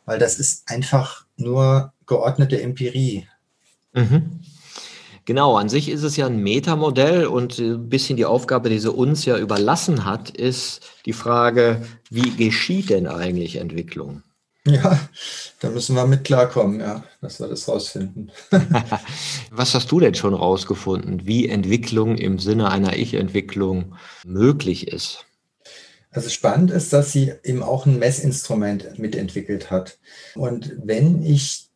[0.05, 3.29] weil das ist einfach nur geordnete Empirie.
[3.93, 4.41] Mhm.
[5.25, 8.91] Genau, an sich ist es ja ein Metamodell und ein bisschen die Aufgabe, die sie
[8.91, 14.23] uns ja überlassen hat, ist die Frage, wie geschieht denn eigentlich Entwicklung?
[14.69, 14.99] Ja,
[15.61, 18.31] da müssen wir mit klarkommen, ja, dass wir das rausfinden.
[19.51, 25.25] Was hast du denn schon rausgefunden, wie Entwicklung im Sinne einer Ich-Entwicklung möglich ist?
[26.11, 29.99] Also spannend ist, dass sie eben auch ein Messinstrument mitentwickelt hat.
[30.35, 31.69] Und wenn ich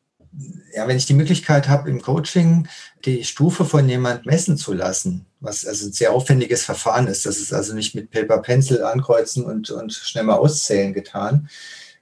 [0.74, 2.66] ja, wenn ich die Möglichkeit habe, im Coaching
[3.04, 7.38] die Stufe von jemand messen zu lassen, was also ein sehr aufwendiges Verfahren ist, das
[7.38, 11.48] ist also nicht mit Paper Pencil ankreuzen und, und schnell mal auszählen getan,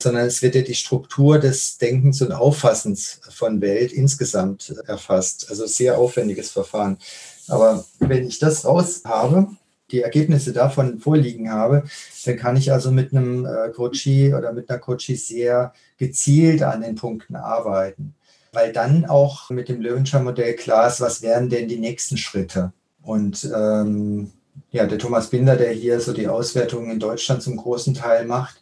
[0.02, 5.46] sondern es wird ja die Struktur des Denkens und Auffassens von Welt insgesamt erfasst.
[5.50, 6.98] Also sehr aufwendiges Verfahren.
[7.48, 9.48] Aber wenn ich das raus habe,
[9.90, 11.84] die Ergebnisse davon vorliegen habe,
[12.24, 16.82] dann kann ich also mit einem äh, Coachie oder mit einer Coachie sehr gezielt an
[16.82, 18.14] den Punkten arbeiten
[18.52, 22.72] weil dann auch mit dem Löwenscher Modell klar ist, was wären denn die nächsten Schritte.
[23.02, 24.32] Und ähm,
[24.72, 28.60] ja, der Thomas Binder, der hier so die Auswertungen in Deutschland zum großen Teil macht,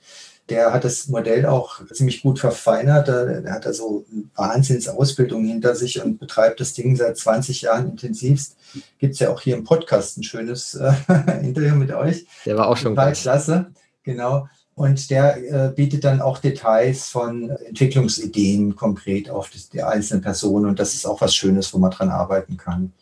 [0.49, 3.09] der hat das Modell auch ziemlich gut verfeinert.
[3.09, 8.57] Er hat also Wahnsinnsausbildung hinter sich und betreibt das Ding seit 20 Jahren intensivst.
[8.99, 10.93] Gibt es ja auch hier im Podcast ein schönes äh,
[11.43, 12.27] Interview mit euch.
[12.47, 13.67] Der war auch schon klasse.
[14.03, 14.49] Genau.
[14.75, 20.67] Und der äh, bietet dann auch Details von Entwicklungsideen konkret auf die, die einzelnen Personen.
[20.67, 22.93] Und das ist auch was Schönes, wo man dran arbeiten kann.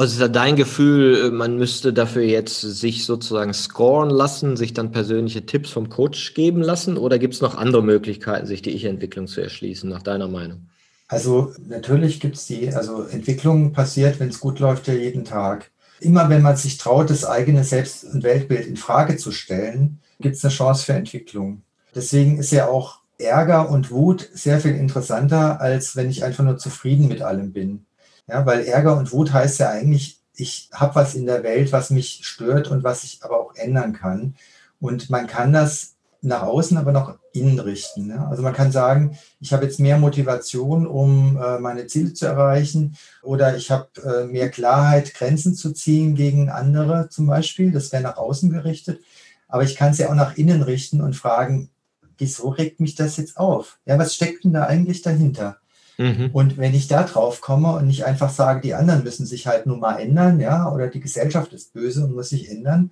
[0.00, 4.92] Also ist da dein Gefühl, man müsste dafür jetzt sich sozusagen scoren lassen, sich dann
[4.92, 6.96] persönliche Tipps vom Coach geben lassen?
[6.96, 10.70] Oder gibt es noch andere Möglichkeiten, sich die Ich-Entwicklung zu erschließen, nach deiner Meinung?
[11.06, 15.70] Also natürlich gibt es die, also Entwicklung passiert, wenn es gut läuft, ja jeden Tag.
[16.00, 20.34] Immer wenn man sich traut, das eigene Selbst- und Weltbild in Frage zu stellen, gibt
[20.34, 21.60] es eine Chance für Entwicklung.
[21.94, 26.56] Deswegen ist ja auch Ärger und Wut sehr viel interessanter, als wenn ich einfach nur
[26.56, 27.84] zufrieden mit allem bin.
[28.30, 31.90] Ja, weil Ärger und Wut heißt ja eigentlich, ich habe was in der Welt, was
[31.90, 34.36] mich stört und was ich aber auch ändern kann.
[34.80, 38.06] Und man kann das nach außen, aber noch innen richten.
[38.06, 38.26] Ne?
[38.28, 42.96] Also man kann sagen, ich habe jetzt mehr Motivation, um äh, meine Ziele zu erreichen
[43.22, 47.72] oder ich habe äh, mehr Klarheit, Grenzen zu ziehen gegen andere zum Beispiel.
[47.72, 49.00] Das wäre nach außen gerichtet.
[49.48, 51.70] Aber ich kann es ja auch nach innen richten und fragen,
[52.18, 53.78] wieso regt mich das jetzt auf?
[53.86, 55.59] Ja, was steckt denn da eigentlich dahinter?
[56.00, 56.30] Mhm.
[56.32, 59.66] Und wenn ich da drauf komme und nicht einfach sage, die anderen müssen sich halt
[59.66, 62.90] nur mal ändern, ja, oder die Gesellschaft ist böse und muss sich ändern,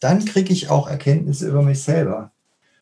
[0.00, 2.32] dann kriege ich auch Erkenntnisse über mich selber.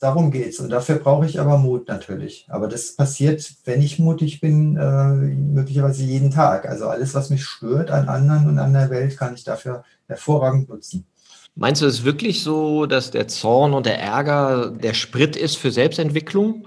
[0.01, 0.61] Darum geht es.
[0.61, 2.47] Und dafür brauche ich aber Mut natürlich.
[2.49, 6.67] Aber das passiert, wenn ich mutig bin, äh, möglicherweise jeden Tag.
[6.67, 10.71] Also alles, was mich stört an anderen und an der Welt, kann ich dafür hervorragend
[10.71, 11.05] nutzen.
[11.55, 15.71] Meinst du es wirklich so, dass der Zorn und der Ärger der Sprit ist für
[15.71, 16.67] Selbstentwicklung?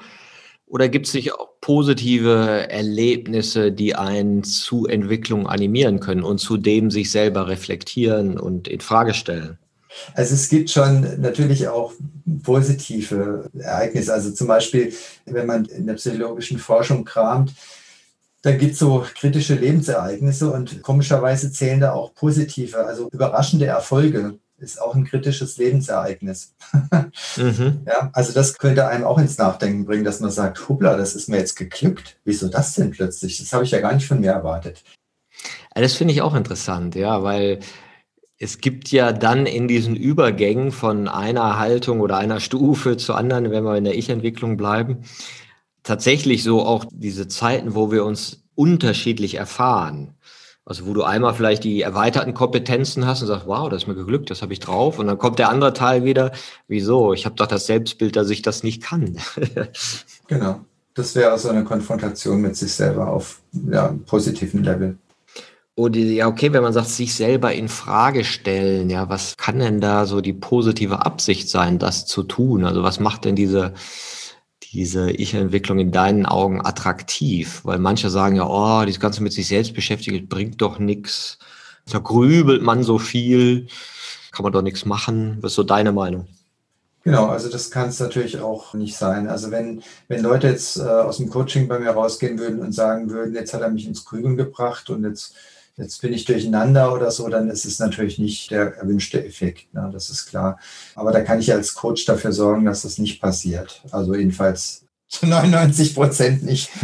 [0.70, 6.92] Oder gibt es sich auch positive Erlebnisse, die einen zu Entwicklung animieren können und zudem
[6.92, 9.58] sich selber reflektieren und in Frage stellen?
[10.14, 11.94] Also es gibt schon natürlich auch
[12.44, 14.14] positive Ereignisse.
[14.14, 14.94] Also zum Beispiel,
[15.26, 17.52] wenn man in der psychologischen Forschung kramt,
[18.44, 24.38] da gibt es so kritische Lebensereignisse und komischerweise zählen da auch positive, also überraschende Erfolge
[24.62, 26.56] ist auch ein kritisches Lebensereignis.
[27.38, 27.82] mhm.
[27.88, 31.30] ja, also das könnte einem auch ins Nachdenken bringen, dass man sagt, hoppla, das ist
[31.30, 32.18] mir jetzt geglückt.
[32.26, 33.38] Wieso das denn plötzlich?
[33.38, 34.84] Das habe ich ja gar nicht von mir erwartet.
[35.74, 37.60] Das finde ich auch interessant, ja, weil
[38.38, 43.52] es gibt ja dann in diesen Übergängen von einer Haltung oder einer Stufe zur anderen,
[43.52, 45.04] wenn wir in der Ich-Entwicklung bleiben,
[45.84, 50.16] tatsächlich so auch diese Zeiten, wo wir uns unterschiedlich erfahren.
[50.70, 53.96] Also wo du einmal vielleicht die erweiterten Kompetenzen hast und sagst, wow, das ist mir
[53.96, 55.00] geglückt, das habe ich drauf.
[55.00, 56.32] Und dann kommt der andere Teil wieder,
[56.68, 57.12] wieso?
[57.12, 59.18] Ich habe doch das Selbstbild, dass ich das nicht kann.
[60.28, 60.60] genau.
[60.94, 64.96] Das wäre so eine Konfrontation mit sich selber auf ja, einem positiven Level.
[65.74, 69.82] Und ja, okay, wenn man sagt, sich selber in Frage stellen, ja, was kann denn
[69.82, 72.64] da so die positive Absicht sein, das zu tun?
[72.64, 73.74] Also was macht denn diese
[74.72, 77.62] diese Ich-Entwicklung in deinen Augen attraktiv?
[77.64, 81.40] Weil manche sagen ja, oh, das Ganze mit sich selbst beschäftigt bringt doch nichts.
[81.92, 83.68] Da grübelt man so viel,
[84.32, 85.38] kann man doch nichts machen.
[85.42, 86.28] Was ist so deine Meinung?
[87.04, 89.28] Genau, also das kann es natürlich auch nicht sein.
[89.28, 93.10] Also wenn, wenn Leute jetzt äh, aus dem Coaching bei mir rausgehen würden und sagen
[93.10, 95.34] würden, jetzt hat er mich ins Grübeln gebracht und jetzt
[95.80, 99.74] jetzt bin ich durcheinander oder so, dann ist es natürlich nicht der erwünschte Effekt.
[99.74, 99.90] Ne?
[99.92, 100.60] Das ist klar.
[100.96, 103.82] Aber da kann ich als Coach dafür sorgen, dass das nicht passiert.
[103.92, 106.70] Also jedenfalls zu 99 Prozent nicht.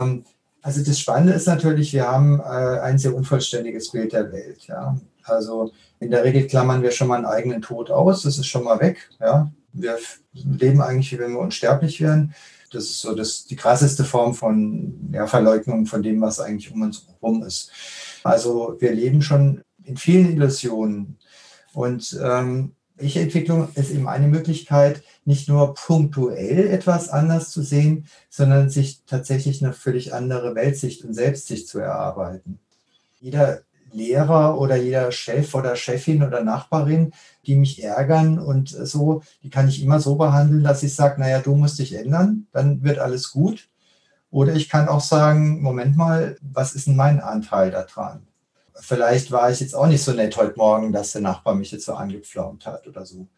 [0.00, 0.24] Ähm,
[0.60, 4.66] also das Spannende ist natürlich, wir haben äh, ein sehr unvollständiges Bild der Welt.
[4.66, 4.96] Ja?
[5.22, 8.64] Also in der Regel klammern wir schon mal einen eigenen Tod aus, das ist schon
[8.64, 9.08] mal weg.
[9.20, 9.52] Ja?
[9.72, 9.98] Wir
[10.32, 12.34] leben eigentlich, wie wenn wir unsterblich wären.
[12.72, 16.82] Das ist so das, die krasseste Form von ja, Verleugnung von dem, was eigentlich um
[16.82, 17.70] uns herum ist.
[18.24, 21.18] Also wir leben schon in vielen Illusionen.
[21.72, 28.70] Und ähm, Ich-Entwicklung ist eben eine Möglichkeit, nicht nur punktuell etwas anders zu sehen, sondern
[28.70, 32.58] sich tatsächlich eine völlig andere Weltsicht und Selbstsicht zu erarbeiten.
[33.20, 37.12] Jeder Lehrer oder jeder Chef oder Chefin oder Nachbarin,
[37.46, 41.40] die mich ärgern und so, die kann ich immer so behandeln, dass ich sage, naja,
[41.40, 43.68] du musst dich ändern, dann wird alles gut.
[44.30, 48.26] Oder ich kann auch sagen, Moment mal, was ist denn mein Anteil daran?
[48.74, 51.84] Vielleicht war ich jetzt auch nicht so nett heute Morgen, dass der Nachbar mich jetzt
[51.84, 53.28] so angepflaumt hat oder so.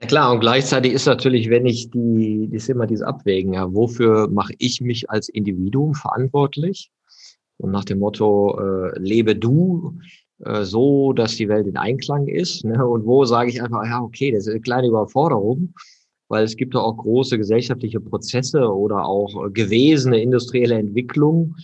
[0.00, 3.74] Ja klar, und gleichzeitig ist natürlich, wenn ich die, das ist immer dieses Abwägen, ja,
[3.74, 6.92] wofür mache ich mich als Individuum verantwortlich?
[7.58, 9.98] Und nach dem Motto, äh, lebe du
[10.44, 12.64] äh, so, dass die Welt in Einklang ist.
[12.68, 12.86] Ne?
[12.86, 15.74] Und wo sage ich einfach, ja, okay, das ist eine kleine Überforderung,
[16.28, 21.56] weil es gibt ja auch große gesellschaftliche Prozesse oder auch gewesene industrielle Entwicklungen,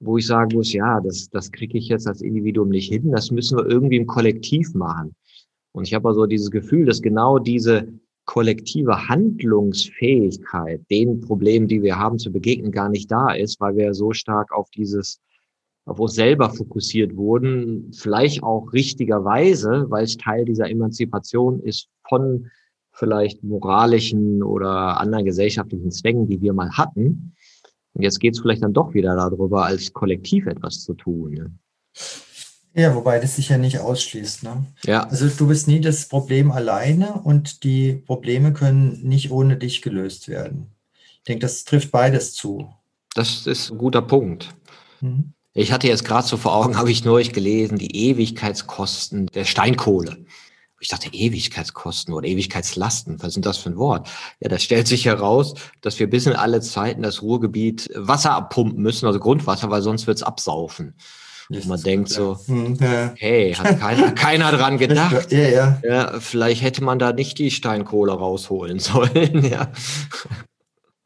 [0.00, 3.30] wo ich sagen muss, ja, das, das kriege ich jetzt als Individuum nicht hin, das
[3.30, 5.14] müssen wir irgendwie im Kollektiv machen.
[5.72, 7.88] Und ich habe also dieses Gefühl, dass genau diese
[8.24, 13.94] kollektive Handlungsfähigkeit den Problemen, die wir haben, zu begegnen, gar nicht da ist, weil wir
[13.94, 15.20] so stark auf dieses,
[15.84, 22.50] auf uns selber fokussiert wurden, vielleicht auch richtigerweise, weil es Teil dieser Emanzipation ist von
[22.92, 27.34] vielleicht moralischen oder anderen gesellschaftlichen Zwängen, die wir mal hatten.
[27.92, 31.32] Und jetzt geht es vielleicht dann doch wieder darüber, als Kollektiv etwas zu tun.
[31.32, 31.52] Ne?
[32.74, 34.42] Ja, wobei das sich ja nicht ausschließt.
[34.42, 34.66] Ne?
[34.84, 35.04] Ja.
[35.04, 40.28] Also du bist nie das Problem alleine und die Probleme können nicht ohne dich gelöst
[40.28, 40.72] werden.
[41.18, 42.68] Ich denke, das trifft beides zu.
[43.14, 44.54] Das ist ein guter Punkt.
[45.00, 45.32] Mhm.
[45.52, 50.18] Ich hatte jetzt gerade so vor Augen, habe ich neulich gelesen, die Ewigkeitskosten der Steinkohle.
[50.80, 54.08] Ich dachte, Ewigkeitskosten oder Ewigkeitslasten, was sind das für ein Wort?
[54.40, 58.82] Ja, das stellt sich heraus, dass wir bis in alle Zeiten das Ruhrgebiet Wasser abpumpen
[58.82, 60.94] müssen, also Grundwasser, weil sonst wird's absaufen.
[61.50, 62.78] Und man denkt so, hm,
[63.16, 65.30] hey, hat keiner, keiner dran gedacht.
[65.30, 65.80] Ja, ja.
[65.82, 69.44] ja, vielleicht hätte man da nicht die Steinkohle rausholen sollen.
[69.44, 69.70] ja.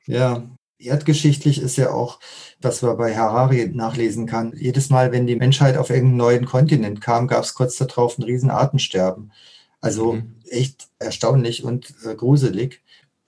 [0.06, 0.42] ja,
[0.78, 2.20] erdgeschichtlich ist ja auch,
[2.60, 4.52] was man bei Harari nachlesen kann.
[4.56, 8.22] Jedes Mal, wenn die Menschheit auf irgendeinen neuen Kontinent kam, gab es kurz darauf ein
[8.22, 9.32] riesen Artensterben.
[9.80, 10.36] Also mhm.
[10.48, 12.82] echt erstaunlich und äh, gruselig.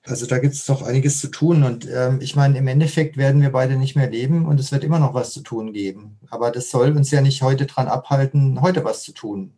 [0.07, 1.63] Also da gibt es doch einiges zu tun.
[1.63, 4.85] Und ähm, ich meine, im Endeffekt werden wir beide nicht mehr leben und es wird
[4.85, 6.19] immer noch was zu tun geben.
[6.31, 9.53] Aber das soll uns ja nicht heute dran abhalten, heute was zu tun.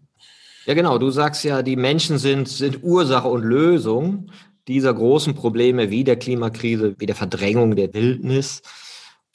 [0.67, 0.99] Ja, genau.
[0.99, 4.31] Du sagst ja, die Menschen sind, sind Ursache und Lösung
[4.69, 8.63] dieser großen Probleme wie der Klimakrise, wie der Verdrängung der Wildnis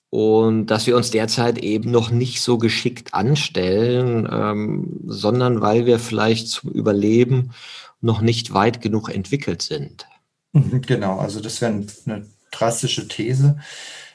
[0.09, 5.99] und dass wir uns derzeit eben noch nicht so geschickt anstellen, ähm, sondern weil wir
[5.99, 7.51] vielleicht zum Überleben
[7.99, 10.07] noch nicht weit genug entwickelt sind.
[10.53, 11.73] Mhm, genau, also das wäre
[12.05, 13.57] eine drastische These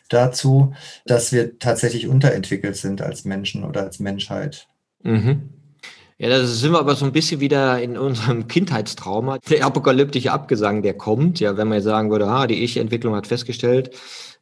[0.08, 0.74] dazu,
[1.06, 4.66] dass wir tatsächlich unterentwickelt sind als Menschen oder als Menschheit.
[5.02, 5.50] Mhm.
[6.18, 9.38] Ja, da sind wir aber so ein bisschen wieder in unserem Kindheitstrauma.
[9.50, 13.90] Der apokalyptische Abgesang, der kommt, ja, wenn man sagen würde, ah, die Ich-Entwicklung hat festgestellt,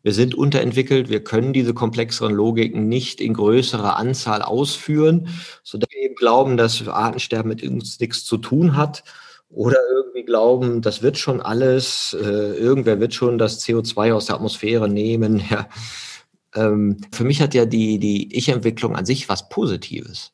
[0.02, 5.28] wir sind unterentwickelt, wir können diese komplexeren Logiken nicht in größerer Anzahl ausführen,
[5.62, 9.04] sodass wir eben glauben, dass Artensterben mit uns nichts zu tun hat
[9.50, 14.36] oder irgendwie glauben, das wird schon alles, äh, irgendwer wird schon das CO2 aus der
[14.36, 15.42] Atmosphäre nehmen.
[15.50, 15.68] Ja.
[16.54, 20.32] Ähm, für mich hat ja die, die Ich-Entwicklung an sich was Positives.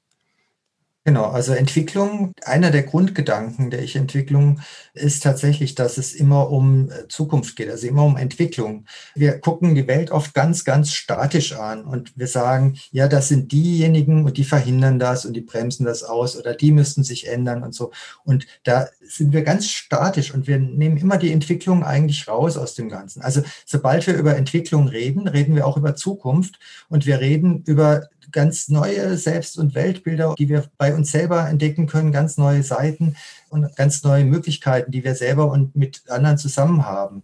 [1.07, 4.59] Genau, also Entwicklung, einer der Grundgedanken der Ich-Entwicklung
[4.92, 8.87] ist tatsächlich, dass es immer um äh, Zukunft geht, also immer um Entwicklung.
[9.14, 13.53] Wir gucken die Welt oft ganz, ganz statisch an und wir sagen, ja, das sind
[13.53, 17.62] diejenigen und die verhindern das und die bremsen das aus oder die müssten sich ändern
[17.62, 17.92] und so.
[18.25, 22.75] Und da sind wir ganz statisch und wir nehmen immer die Entwicklung eigentlich raus aus
[22.75, 23.23] dem Ganzen.
[23.23, 28.09] Also sobald wir über Entwicklung reden, reden wir auch über Zukunft und wir reden über
[28.33, 33.17] ganz neue Selbst- und Weltbilder, die wir bei uns selber entdecken können, ganz neue Seiten
[33.49, 37.23] und ganz neue Möglichkeiten, die wir selber und mit anderen zusammen haben.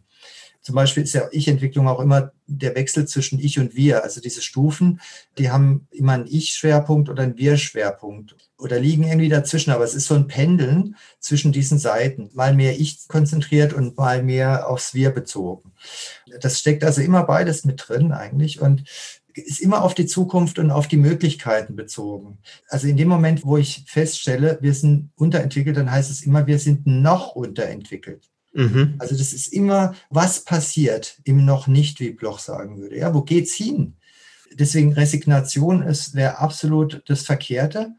[0.62, 4.04] Zum Beispiel ist ja Ich-Entwicklung auch immer der Wechsel zwischen Ich und Wir.
[4.04, 5.00] Also diese Stufen,
[5.36, 9.72] die haben immer einen Ich-Schwerpunkt oder einen Wir-Schwerpunkt oder liegen irgendwie dazwischen.
[9.72, 12.30] Aber es ist so ein Pendeln zwischen diesen Seiten.
[12.32, 15.72] Mal mehr Ich konzentriert und mal mehr aufs Wir bezogen.
[16.40, 18.60] Das steckt also immer beides mit drin eigentlich.
[18.60, 18.84] Und
[19.34, 22.38] ist immer auf die Zukunft und auf die Möglichkeiten bezogen.
[22.68, 26.58] Also in dem Moment, wo ich feststelle, wir sind unterentwickelt, dann heißt es immer, wir
[26.58, 28.28] sind noch unterentwickelt.
[28.52, 28.94] Mhm.
[28.98, 32.98] Also das ist immer, was passiert im noch nicht, wie Bloch sagen würde.
[32.98, 33.96] Ja, wo geht's hin?
[34.54, 37.94] Deswegen Resignation ist wäre absolut das Verkehrte.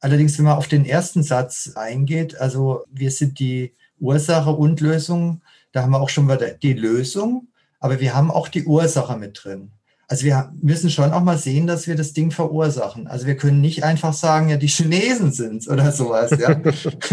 [0.00, 5.42] Allerdings, wenn man auf den ersten Satz eingeht, also wir sind die Ursache und Lösung,
[5.72, 9.40] da haben wir auch schon wieder die Lösung, aber wir haben auch die Ursache mit
[9.42, 9.72] drin.
[10.10, 13.06] Also wir müssen schon auch mal sehen, dass wir das Ding verursachen.
[13.06, 16.60] Also wir können nicht einfach sagen, ja, die Chinesen sind es oder sowas, ja.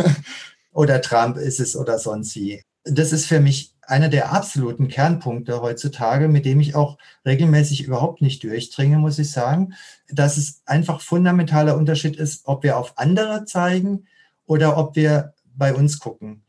[0.71, 2.59] oder Trump ist es oder sonst wie.
[2.85, 8.23] das ist für mich einer der absoluten Kernpunkte heutzutage, mit dem ich auch regelmäßig überhaupt
[8.23, 9.75] nicht durchdringe, muss ich sagen,
[10.09, 14.07] dass es einfach fundamentaler Unterschied ist, ob wir auf andere zeigen
[14.47, 16.45] oder ob wir bei uns gucken.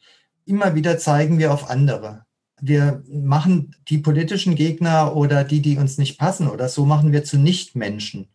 [0.46, 2.24] Immer wieder zeigen wir auf andere.
[2.60, 7.24] Wir machen die politischen Gegner oder die, die uns nicht passen oder so, machen wir
[7.24, 8.28] zu Nichtmenschen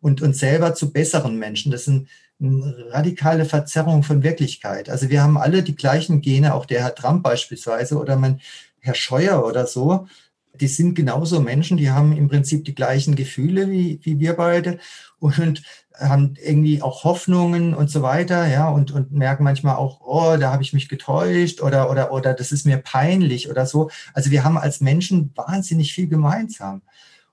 [0.00, 1.72] und uns selber zu besseren Menschen.
[1.72, 2.08] Das sind
[2.40, 4.90] eine radikale Verzerrung von Wirklichkeit.
[4.90, 8.40] Also wir haben alle die gleichen Gene, auch der Herr Trump beispielsweise oder mein
[8.80, 10.06] Herr Scheuer oder so.
[10.54, 14.78] Die sind genauso Menschen, die haben im Prinzip die gleichen Gefühle wie, wie wir beide
[15.18, 15.62] und
[15.94, 20.52] haben irgendwie auch Hoffnungen und so weiter, ja, und, und merken manchmal auch, oh, da
[20.52, 23.90] habe ich mich getäuscht oder, oder, oder das ist mir peinlich oder so.
[24.12, 26.82] Also wir haben als Menschen wahnsinnig viel gemeinsam.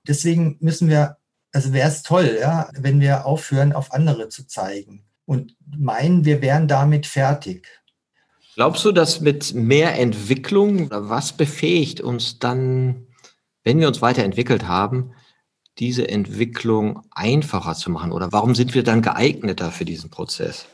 [0.06, 1.18] Deswegen müssen wir
[1.54, 6.42] also wäre es toll, ja, wenn wir aufhören, auf andere zu zeigen und meinen, wir
[6.42, 7.68] wären damit fertig.
[8.56, 13.06] Glaubst du, dass mit mehr Entwicklung, was befähigt uns dann,
[13.62, 15.12] wenn wir uns weiterentwickelt haben,
[15.78, 18.12] diese Entwicklung einfacher zu machen?
[18.12, 20.66] Oder warum sind wir dann geeigneter für diesen Prozess?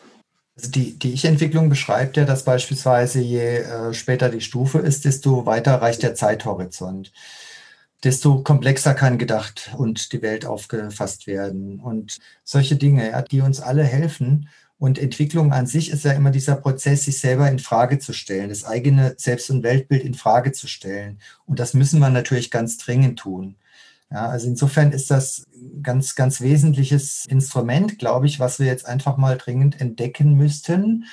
[0.56, 5.46] Also die, die Ich-Entwicklung beschreibt ja, dass beispielsweise je äh, später die Stufe ist, desto
[5.46, 7.12] weiter reicht der Zeithorizont
[8.02, 11.80] desto komplexer kann gedacht und die Welt aufgefasst werden.
[11.80, 14.48] Und solche Dinge, die uns alle helfen.
[14.78, 18.48] Und Entwicklung an sich ist ja immer dieser Prozess, sich selber in Frage zu stellen,
[18.48, 21.20] das eigene Selbst- und Weltbild in Frage zu stellen.
[21.44, 23.56] Und das müssen wir natürlich ganz dringend tun.
[24.10, 25.44] Ja, also insofern ist das
[25.82, 31.04] ganz, ganz wesentliches Instrument, glaube ich, was wir jetzt einfach mal dringend entdecken müssten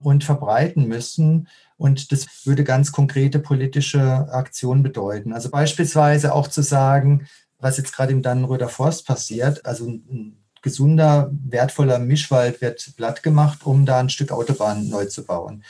[0.00, 1.48] und verbreiten müssen,
[1.80, 5.32] und das würde ganz konkrete politische Aktionen bedeuten.
[5.32, 7.26] Also beispielsweise auch zu sagen,
[7.58, 13.60] was jetzt gerade im Dannenröder Forst passiert, also ein gesunder, wertvoller Mischwald wird platt gemacht,
[13.64, 15.64] um da ein Stück Autobahn neu zu bauen.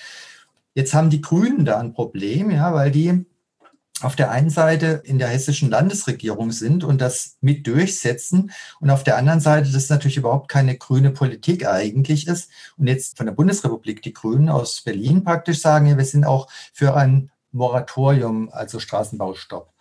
[0.75, 3.25] Jetzt haben die Grünen da ein Problem, ja, weil die
[4.03, 9.05] auf der einen Seite in der hessischen Landesregierung sind und das mit durchsetzen und auf
[9.05, 13.33] der anderen Seite das natürlich überhaupt keine grüne Politik eigentlich ist und jetzt von der
[13.33, 18.79] Bundesrepublik die Grünen aus Berlin praktisch sagen, ja, wir sind auch für ein Moratorium, also
[18.79, 19.73] Straßenbaustopp.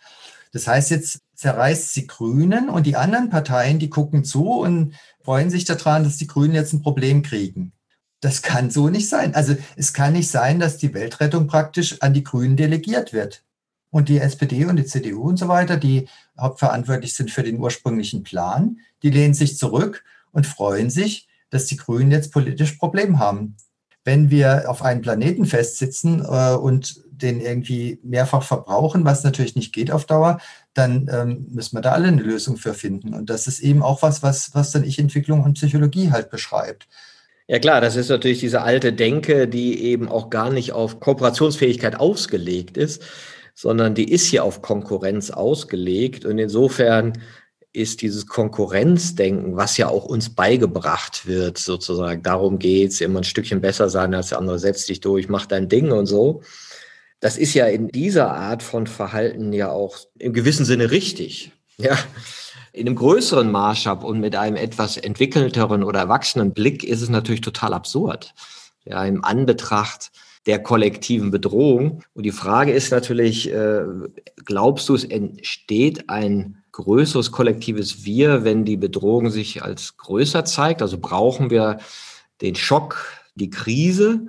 [0.52, 5.50] Das heißt, jetzt zerreißt sie Grünen und die anderen Parteien, die gucken zu und freuen
[5.50, 7.72] sich daran, dass die Grünen jetzt ein Problem kriegen.
[8.20, 9.34] Das kann so nicht sein.
[9.34, 13.44] Also es kann nicht sein, dass die Weltrettung praktisch an die Grünen delegiert wird.
[13.90, 18.22] Und die SPD und die CDU und so weiter, die hauptverantwortlich sind für den ursprünglichen
[18.22, 23.56] Plan, die lehnen sich zurück und freuen sich, dass die Grünen jetzt politisch Problem haben.
[24.04, 29.74] Wenn wir auf einen Planeten festsitzen äh, und den irgendwie mehrfach verbrauchen, was natürlich nicht
[29.74, 30.40] geht auf Dauer,
[30.72, 33.12] dann ähm, müssen wir da alle eine Lösung für finden.
[33.12, 36.88] Und das ist eben auch was, was, was dann Ich-Entwicklung und Psychologie halt beschreibt.
[37.46, 41.96] Ja klar, das ist natürlich diese alte Denke, die eben auch gar nicht auf Kooperationsfähigkeit
[41.96, 43.02] ausgelegt ist
[43.60, 46.24] sondern die ist hier auf Konkurrenz ausgelegt.
[46.24, 47.12] Und insofern
[47.74, 53.24] ist dieses Konkurrenzdenken, was ja auch uns beigebracht wird, sozusagen, darum geht es, immer ein
[53.24, 56.40] Stückchen besser sein als der andere, setz dich durch, mach dein Ding und so.
[57.20, 61.52] Das ist ja in dieser Art von Verhalten ja auch im gewissen Sinne richtig.
[61.76, 61.98] Ja.
[62.74, 67.40] In einem größeren Maßstab und mit einem etwas entwickelteren oder erwachsenen Blick ist es natürlich
[67.40, 68.34] total absurd.
[68.84, 70.12] Ja, im Anbetracht
[70.46, 72.02] der kollektiven Bedrohung.
[72.14, 73.82] Und die Frage ist natürlich, äh,
[74.44, 80.82] glaubst du, es entsteht ein größeres kollektives Wir, wenn die Bedrohung sich als größer zeigt?
[80.82, 81.78] Also brauchen wir
[82.40, 84.26] den Schock, die Krise?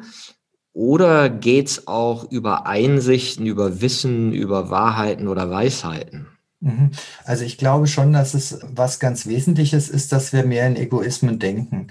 [0.73, 6.27] Oder geht es auch über Einsichten, über Wissen, über Wahrheiten oder Weisheiten?
[6.61, 6.91] Mhm.
[7.25, 11.39] Also ich glaube schon, dass es was ganz Wesentliches ist, dass wir mehr in Egoismen
[11.39, 11.87] denken.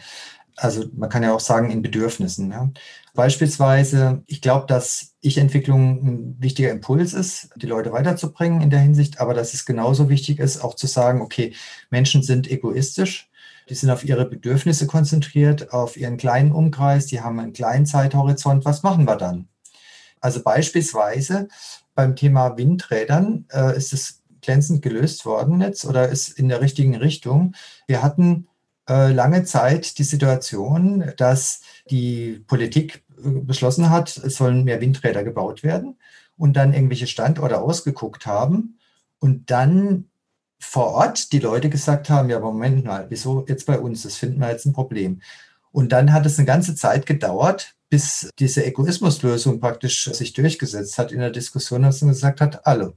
[0.56, 2.50] Also man kann ja auch sagen in Bedürfnissen.
[2.50, 2.70] Ja.
[3.14, 9.20] Beispielsweise, ich glaube, dass Ich-Entwicklung ein wichtiger Impuls ist, die Leute weiterzubringen in der Hinsicht,
[9.20, 11.54] aber dass es genauso wichtig ist, auch zu sagen, okay,
[11.90, 13.30] Menschen sind egoistisch,
[13.68, 18.64] die sind auf ihre Bedürfnisse konzentriert, auf ihren kleinen Umkreis, die haben einen kleinen Zeithorizont.
[18.64, 19.48] Was machen wir dann?
[20.20, 21.48] Also beispielsweise
[21.94, 26.96] beim Thema Windrädern äh, ist es glänzend gelöst worden jetzt oder ist in der richtigen
[26.96, 27.54] Richtung.
[27.86, 28.48] Wir hatten
[28.88, 35.24] äh, lange Zeit die Situation, dass die Politik äh, beschlossen hat, es sollen mehr Windräder
[35.24, 35.96] gebaut werden
[36.36, 38.78] und dann irgendwelche Standorte ausgeguckt haben
[39.18, 40.06] und dann
[40.58, 44.02] vor Ort die Leute gesagt haben, ja, aber Moment mal, wieso jetzt bei uns?
[44.02, 45.22] Das finden wir jetzt ein Problem.
[45.72, 51.12] Und dann hat es eine ganze Zeit gedauert, bis diese Egoismuslösung praktisch sich durchgesetzt hat
[51.12, 52.94] in der Diskussion, dass man gesagt hat, alle,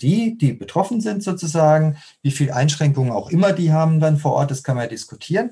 [0.00, 4.50] die, die betroffen sind sozusagen, wie viel Einschränkungen auch immer die haben dann vor Ort,
[4.50, 5.50] das kann man ja diskutieren.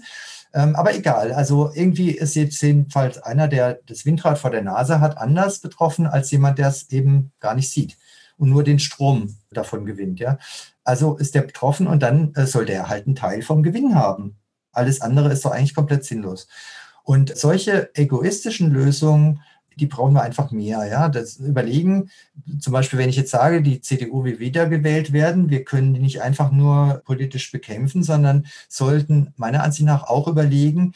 [0.54, 5.00] Ähm, aber egal, also irgendwie ist jetzt jedenfalls einer, der das Windrad vor der Nase
[5.00, 7.96] hat, anders betroffen als jemand, der es eben gar nicht sieht
[8.36, 10.20] und nur den Strom davon gewinnt.
[10.20, 10.38] Ja?
[10.84, 14.36] Also ist der betroffen und dann äh, soll der halt einen Teil vom Gewinn haben.
[14.72, 16.48] Alles andere ist doch eigentlich komplett sinnlos.
[17.04, 19.40] Und solche egoistischen Lösungen,
[19.76, 20.84] die brauchen wir einfach mehr.
[20.86, 22.10] Ja, das überlegen,
[22.58, 26.22] zum Beispiel, wenn ich jetzt sage, die CDU will wiedergewählt werden, wir können die nicht
[26.22, 30.94] einfach nur politisch bekämpfen, sondern sollten meiner Ansicht nach auch überlegen,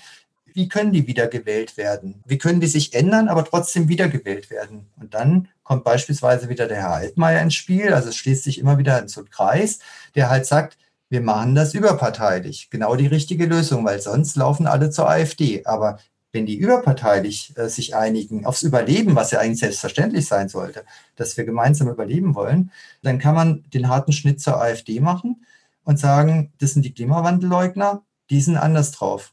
[0.57, 2.23] wie können die wiedergewählt werden?
[2.25, 4.87] Wie können die sich ändern, aber trotzdem wiedergewählt werden?
[4.99, 7.93] Und dann kommt beispielsweise wieder der Herr Altmaier ins Spiel.
[7.93, 9.81] Also es schließt sich immer wieder in so einen Kreis,
[10.15, 10.79] der halt sagt,
[11.11, 12.71] wir machen das überparteilich.
[12.71, 15.67] Genau die richtige Lösung, weil sonst laufen alle zur AfD.
[15.67, 15.99] Aber
[16.37, 20.85] wenn die überparteilich äh, sich einigen aufs Überleben, was ja eigentlich selbstverständlich sein sollte,
[21.17, 22.71] dass wir gemeinsam überleben wollen,
[23.03, 25.45] dann kann man den harten Schnitt zur AfD machen
[25.85, 29.33] und sagen, das sind die Klimawandelleugner, die sind anders drauf.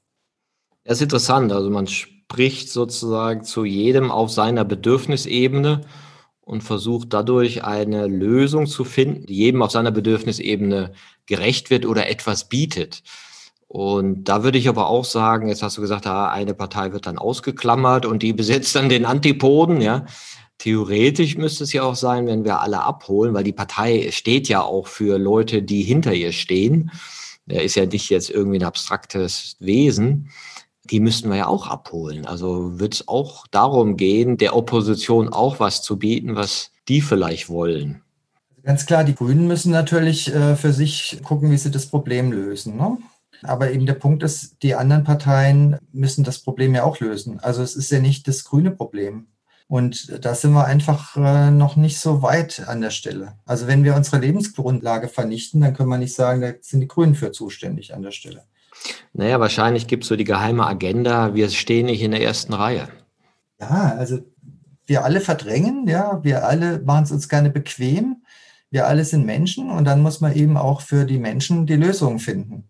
[0.85, 1.51] Das ist interessant.
[1.51, 5.81] Also man spricht sozusagen zu jedem auf seiner Bedürfnisebene
[6.39, 10.93] und versucht dadurch eine Lösung zu finden, die jedem auf seiner Bedürfnisebene
[11.25, 13.03] gerecht wird oder etwas bietet.
[13.73, 17.17] Und da würde ich aber auch sagen, jetzt hast du gesagt, eine Partei wird dann
[17.17, 20.05] ausgeklammert und die besetzt dann den Antipoden, ja.
[20.59, 24.61] Theoretisch müsste es ja auch sein, wenn wir alle abholen, weil die Partei steht ja
[24.61, 26.91] auch für Leute, die hinter ihr stehen.
[27.47, 30.29] Er ist ja nicht jetzt irgendwie ein abstraktes Wesen
[30.89, 32.25] die müssten wir ja auch abholen.
[32.25, 37.47] Also wird es auch darum gehen, der Opposition auch was zu bieten, was die vielleicht
[37.49, 38.01] wollen.
[38.63, 42.75] Ganz klar, die Grünen müssen natürlich äh, für sich gucken, wie sie das Problem lösen.
[42.75, 42.97] Ne?
[43.43, 47.39] Aber eben der Punkt ist, die anderen Parteien müssen das Problem ja auch lösen.
[47.39, 49.27] Also es ist ja nicht das grüne Problem.
[49.67, 53.33] Und da sind wir einfach äh, noch nicht so weit an der Stelle.
[53.45, 57.15] Also wenn wir unsere Lebensgrundlage vernichten, dann können wir nicht sagen, da sind die Grünen
[57.15, 58.43] für zuständig an der Stelle.
[59.13, 62.87] Naja, wahrscheinlich gibt es so die geheime Agenda, wir stehen nicht in der ersten Reihe.
[63.59, 64.19] Ja, also
[64.85, 68.23] wir alle verdrängen, ja, wir alle machen es uns gerne bequem,
[68.69, 72.19] wir alle sind Menschen und dann muss man eben auch für die Menschen die Lösung
[72.19, 72.67] finden.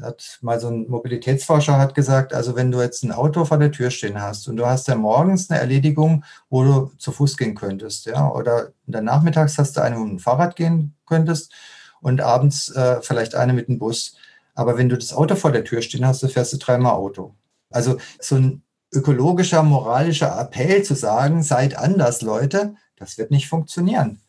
[0.00, 3.72] Hat mal so ein Mobilitätsforscher hat gesagt, also wenn du jetzt ein Auto vor der
[3.72, 7.54] Tür stehen hast und du hast ja morgens eine Erledigung, wo du zu Fuß gehen
[7.54, 11.52] könntest, ja, oder dann nachmittags hast du eine, wo du dem Fahrrad gehen könntest
[12.00, 14.16] und abends äh, vielleicht eine mit dem Bus
[14.56, 17.34] aber wenn du das Auto vor der Tür stehen hast, dann fährst du dreimal Auto.
[17.70, 24.22] Also so ein ökologischer, moralischer Appell zu sagen, seid anders, Leute, das wird nicht funktionieren.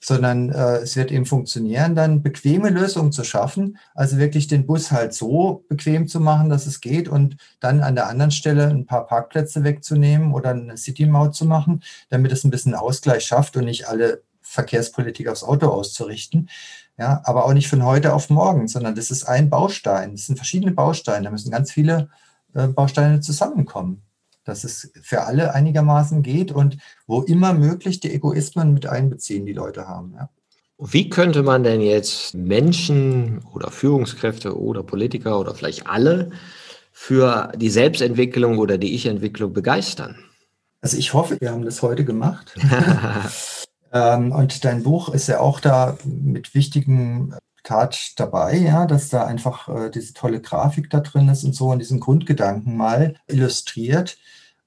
[0.00, 4.92] Sondern äh, es wird eben funktionieren, dann bequeme Lösungen zu schaffen, also wirklich den Bus
[4.92, 8.86] halt so bequem zu machen, dass es geht und dann an der anderen Stelle ein
[8.86, 13.64] paar Parkplätze wegzunehmen oder eine City-Maut zu machen, damit es ein bisschen Ausgleich schafft und
[13.64, 16.48] nicht alle Verkehrspolitik aufs Auto auszurichten.
[16.96, 20.12] Ja, aber auch nicht von heute auf morgen, sondern das ist ein Baustein.
[20.12, 21.24] Das sind verschiedene Bausteine.
[21.24, 22.08] Da müssen ganz viele
[22.54, 24.02] äh, Bausteine zusammenkommen,
[24.48, 29.52] dass es für alle einigermaßen geht und wo immer möglich die Egoismen mit einbeziehen, die
[29.52, 30.14] Leute haben.
[30.16, 30.30] Ja.
[30.78, 36.30] Wie könnte man denn jetzt Menschen oder Führungskräfte oder Politiker oder vielleicht alle
[36.92, 40.16] für die Selbstentwicklung oder die Ich-Entwicklung begeistern?
[40.80, 42.54] Also ich hoffe, wir haben das heute gemacht.
[43.92, 47.34] Ähm, und dein Buch ist ja auch da mit wichtigen
[47.64, 51.70] Tat dabei, ja, dass da einfach äh, diese tolle Grafik da drin ist und so
[51.70, 54.18] und diesen Grundgedanken mal illustriert.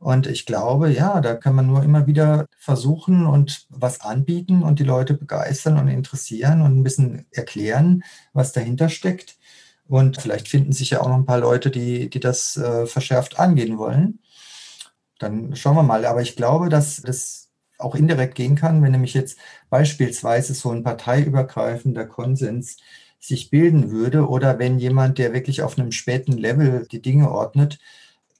[0.02, 4.80] Und ich glaube, ja, da kann man nur immer wieder versuchen und was anbieten und
[4.80, 9.38] die Leute begeistern und interessieren und ein bisschen erklären, was dahinter steckt.
[9.88, 13.40] Und vielleicht finden sich ja auch noch ein paar Leute, die, die das äh, verschärft
[13.40, 14.18] angehen wollen.
[15.20, 16.04] Dann schauen wir mal.
[16.06, 19.38] Aber ich glaube, dass das auch indirekt gehen kann, wenn nämlich jetzt
[19.70, 22.78] beispielsweise so ein parteiübergreifender Konsens
[23.20, 27.78] sich bilden würde oder wenn jemand, der wirklich auf einem späten Level die Dinge ordnet,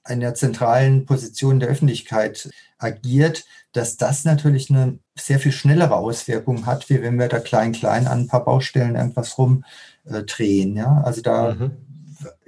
[0.04, 6.90] einer zentralen Position der Öffentlichkeit agiert, dass das natürlich eine sehr viel schnellere Auswirkung hat,
[6.90, 10.76] wie wenn wir da klein-klein an ein paar Baustellen irgendwas rumdrehen.
[10.76, 11.02] Ja?
[11.04, 11.70] Also da mhm.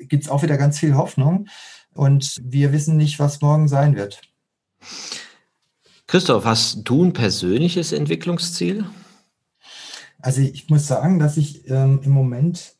[0.09, 1.47] gibt es auch wieder ganz viel Hoffnung
[1.95, 4.21] und wir wissen nicht, was morgen sein wird.
[6.07, 8.85] Christoph, hast du ein persönliches Entwicklungsziel?
[10.21, 12.75] Also ich muss sagen, dass ich ähm, im Moment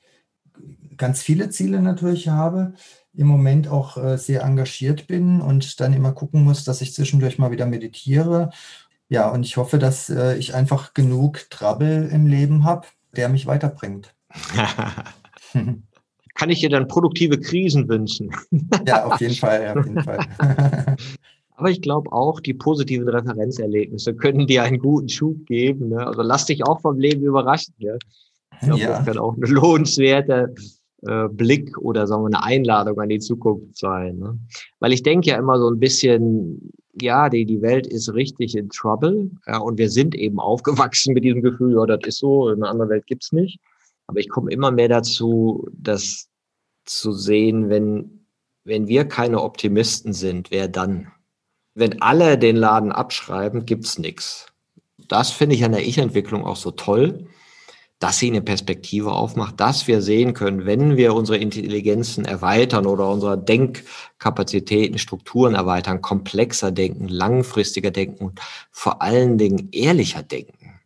[0.97, 2.75] ganz viele Ziele natürlich habe,
[3.17, 7.39] im Moment auch äh, sehr engagiert bin und dann immer gucken muss, dass ich zwischendurch
[7.39, 8.51] mal wieder meditiere.
[9.09, 12.87] Ja, und ich hoffe, dass äh, ich einfach genug Trouble im Leben habe,
[13.17, 14.15] der mich weiterbringt.
[16.35, 18.31] Kann ich dir dann produktive Krisen wünschen?
[18.87, 20.27] ja, auf jeden Fall, auf jeden Fall.
[21.57, 25.91] Aber ich glaube auch, die positiven Referenzerlebnisse können dir einen guten Schub geben.
[25.91, 26.05] Ne?
[26.05, 27.75] Also lass dich auch vom Leben überraschen.
[27.79, 27.95] Ja?
[28.53, 28.89] Ich glaube, ja.
[28.89, 30.53] das kann auch eine lohnenswerte
[31.07, 34.19] äh, Blick oder sagen wir eine Einladung an die Zukunft sein.
[34.19, 34.39] Ne?
[34.81, 38.69] Weil ich denke ja immer so ein bisschen, ja, die, die Welt ist richtig in
[38.71, 42.69] Trouble ja, und wir sind eben aufgewachsen mit diesem Gefühl, ja, das ist so, eine
[42.69, 43.61] andere Welt gibt's nicht.
[44.07, 46.29] Aber ich komme immer mehr dazu, das
[46.85, 48.27] zu sehen, wenn,
[48.65, 51.09] wenn wir keine Optimisten sind, wer dann?
[51.75, 54.47] Wenn alle den Laden abschreiben, gibt's nichts.
[55.09, 57.27] Das finde ich an der Ich-Entwicklung auch so toll,
[58.05, 63.09] dass sie eine Perspektive aufmacht, dass wir sehen können, wenn wir unsere Intelligenzen erweitern oder
[63.09, 68.41] unsere Denkkapazitäten, Strukturen erweitern, komplexer denken, langfristiger denken und
[68.71, 70.81] vor allen Dingen ehrlicher denken.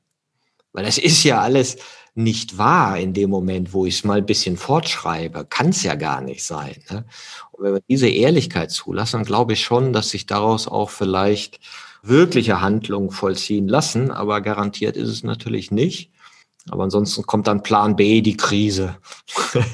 [0.72, 1.78] Weil das ist ja alles
[2.14, 5.44] nicht wahr in dem Moment, wo ich es mal ein bisschen fortschreibe.
[5.50, 6.76] Kann es ja gar nicht sein.
[6.88, 7.04] Ne?
[7.50, 11.58] Und wenn wir diese Ehrlichkeit zulassen, dann glaube ich schon, dass sich daraus auch vielleicht
[12.00, 14.12] wirkliche Handlungen vollziehen lassen.
[14.12, 16.12] Aber garantiert ist es natürlich nicht.
[16.70, 18.96] Aber ansonsten kommt dann Plan B, die Krise.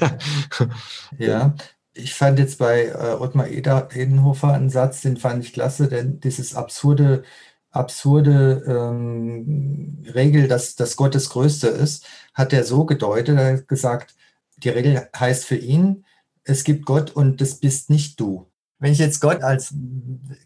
[1.17, 1.53] ja,
[1.93, 6.55] ich fand jetzt bei äh, Ottmar Edenhofer einen Satz, den fand ich klasse, denn dieses
[6.55, 7.23] absurde,
[7.71, 13.67] absurde ähm, Regel, dass, dass Gott das Größte ist, hat er so gedeutet, er hat
[13.67, 14.15] gesagt,
[14.57, 16.05] die Regel heißt für ihn,
[16.43, 18.47] es gibt Gott und das bist nicht du.
[18.79, 19.73] Wenn ich jetzt Gott als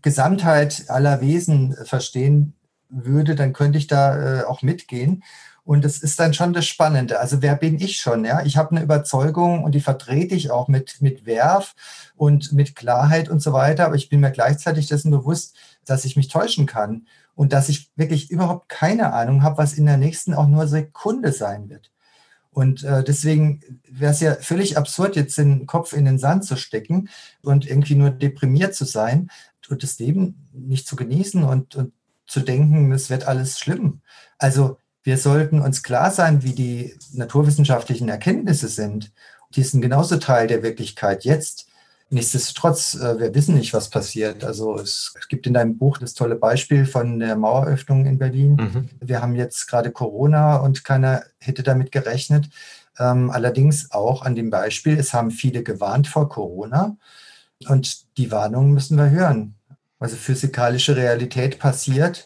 [0.01, 2.53] Gesamtheit aller Wesen verstehen
[2.89, 5.23] würde, dann könnte ich da äh, auch mitgehen.
[5.69, 7.19] Und das ist dann schon das Spannende.
[7.19, 8.25] Also wer bin ich schon?
[8.25, 11.75] Ja, ich habe eine Überzeugung und die vertrete ich auch mit, mit Werf
[12.15, 13.85] und mit Klarheit und so weiter.
[13.85, 15.55] Aber ich bin mir gleichzeitig dessen bewusst,
[15.85, 17.05] dass ich mich täuschen kann
[17.35, 21.33] und dass ich wirklich überhaupt keine Ahnung habe, was in der nächsten auch nur Sekunde
[21.33, 21.91] sein wird.
[22.49, 26.55] Und äh, deswegen wäre es ja völlig absurd, jetzt den Kopf in den Sand zu
[26.55, 27.09] stecken
[27.43, 29.29] und irgendwie nur deprimiert zu sein
[29.69, 31.93] und das Leben nicht zu genießen und, und
[32.25, 34.01] zu denken, es wird alles schlimm.
[34.39, 39.11] Also wir sollten uns klar sein, wie die naturwissenschaftlichen Erkenntnisse sind.
[39.55, 41.67] Die sind genauso Teil der Wirklichkeit jetzt.
[42.11, 44.43] Nichtsdestotrotz, äh, wir wissen nicht, was passiert.
[44.43, 48.55] Also es, gibt in deinem Buch das tolle Beispiel von der Maueröffnung in Berlin.
[48.55, 48.89] Mhm.
[48.99, 52.49] Wir haben jetzt gerade Corona und keiner hätte damit gerechnet.
[52.97, 56.97] Ähm, allerdings auch an dem Beispiel, es haben viele gewarnt vor Corona
[57.67, 59.55] und die Warnungen müssen wir hören.
[59.99, 62.25] Also physikalische Realität passiert,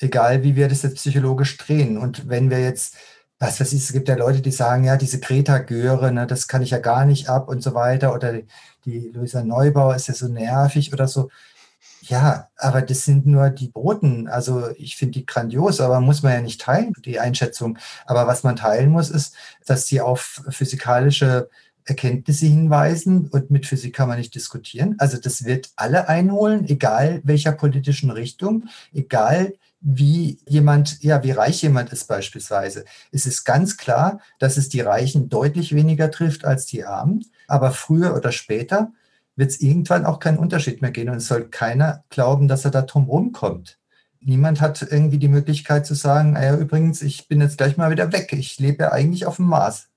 [0.00, 1.98] egal wie wir das jetzt psychologisch drehen.
[1.98, 2.96] Und wenn wir jetzt
[3.40, 6.60] was weiß ich, es gibt ja Leute, die sagen, ja, diese Greta-Göre, ne, das kann
[6.60, 8.14] ich ja gar nicht ab und so weiter.
[8.14, 8.46] Oder die,
[8.84, 11.30] die Luisa Neubauer ist ja so nervig oder so.
[12.02, 14.28] Ja, aber das sind nur die Boten.
[14.28, 17.78] Also ich finde die grandios, aber muss man ja nicht teilen, die Einschätzung.
[18.04, 19.34] Aber was man teilen muss, ist,
[19.64, 21.48] dass sie auf physikalische
[21.84, 24.96] Erkenntnisse hinweisen und mit Physik kann man nicht diskutieren.
[24.98, 31.62] Also das wird alle einholen, egal welcher politischen Richtung, egal wie jemand, ja, wie reich
[31.62, 32.84] jemand ist beispielsweise.
[33.12, 37.24] Es ist ganz klar, dass es die Reichen deutlich weniger trifft als die Armen.
[37.48, 38.92] Aber früher oder später
[39.36, 41.08] wird es irgendwann auch keinen Unterschied mehr gehen.
[41.08, 43.78] Und es soll keiner glauben, dass er da drum rumkommt.
[44.20, 48.12] Niemand hat irgendwie die Möglichkeit zu sagen, ja, übrigens, ich bin jetzt gleich mal wieder
[48.12, 48.34] weg.
[48.34, 49.88] Ich lebe ja eigentlich auf dem Mars.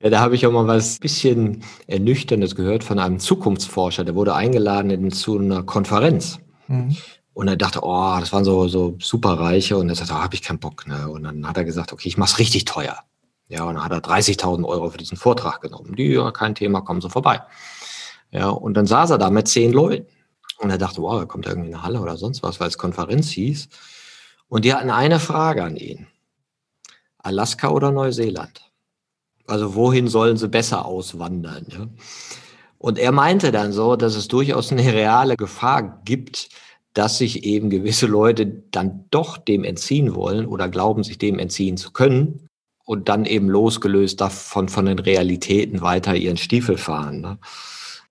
[0.00, 4.04] Ja, da habe ich auch mal was bisschen Ernüchterndes gehört von einem Zukunftsforscher.
[4.04, 6.38] Der wurde eingeladen in, zu einer Konferenz.
[6.68, 6.96] Mhm.
[7.32, 9.76] Und er dachte, oh, das waren so, so superreiche.
[9.76, 10.86] Und er sagte, oh, habe ich keinen Bock.
[10.86, 11.08] Ne?
[11.08, 12.98] Und dann hat er gesagt, okay, ich mache es richtig teuer.
[13.48, 15.96] Ja, und dann hat er 30.000 Euro für diesen Vortrag genommen.
[15.96, 17.42] Die, ja, kein Thema, kommen Sie vorbei.
[18.30, 20.06] Ja, und dann saß er da mit zehn Leuten.
[20.58, 22.78] Und er dachte, wow, er kommt irgendwie in eine Halle oder sonst was, weil es
[22.78, 23.68] Konferenz hieß.
[24.48, 26.06] Und die hatten eine Frage an ihn.
[27.18, 28.70] Alaska oder Neuseeland?
[29.46, 31.66] Also wohin sollen sie besser auswandern?
[31.68, 31.88] Ja?
[32.78, 36.48] Und er meinte dann so, dass es durchaus eine reale Gefahr gibt,
[36.94, 41.76] dass sich eben gewisse Leute dann doch dem entziehen wollen oder glauben, sich dem entziehen
[41.76, 42.48] zu können
[42.84, 47.20] und dann eben losgelöst davon von den Realitäten weiter ihren Stiefel fahren.
[47.20, 47.38] Ne?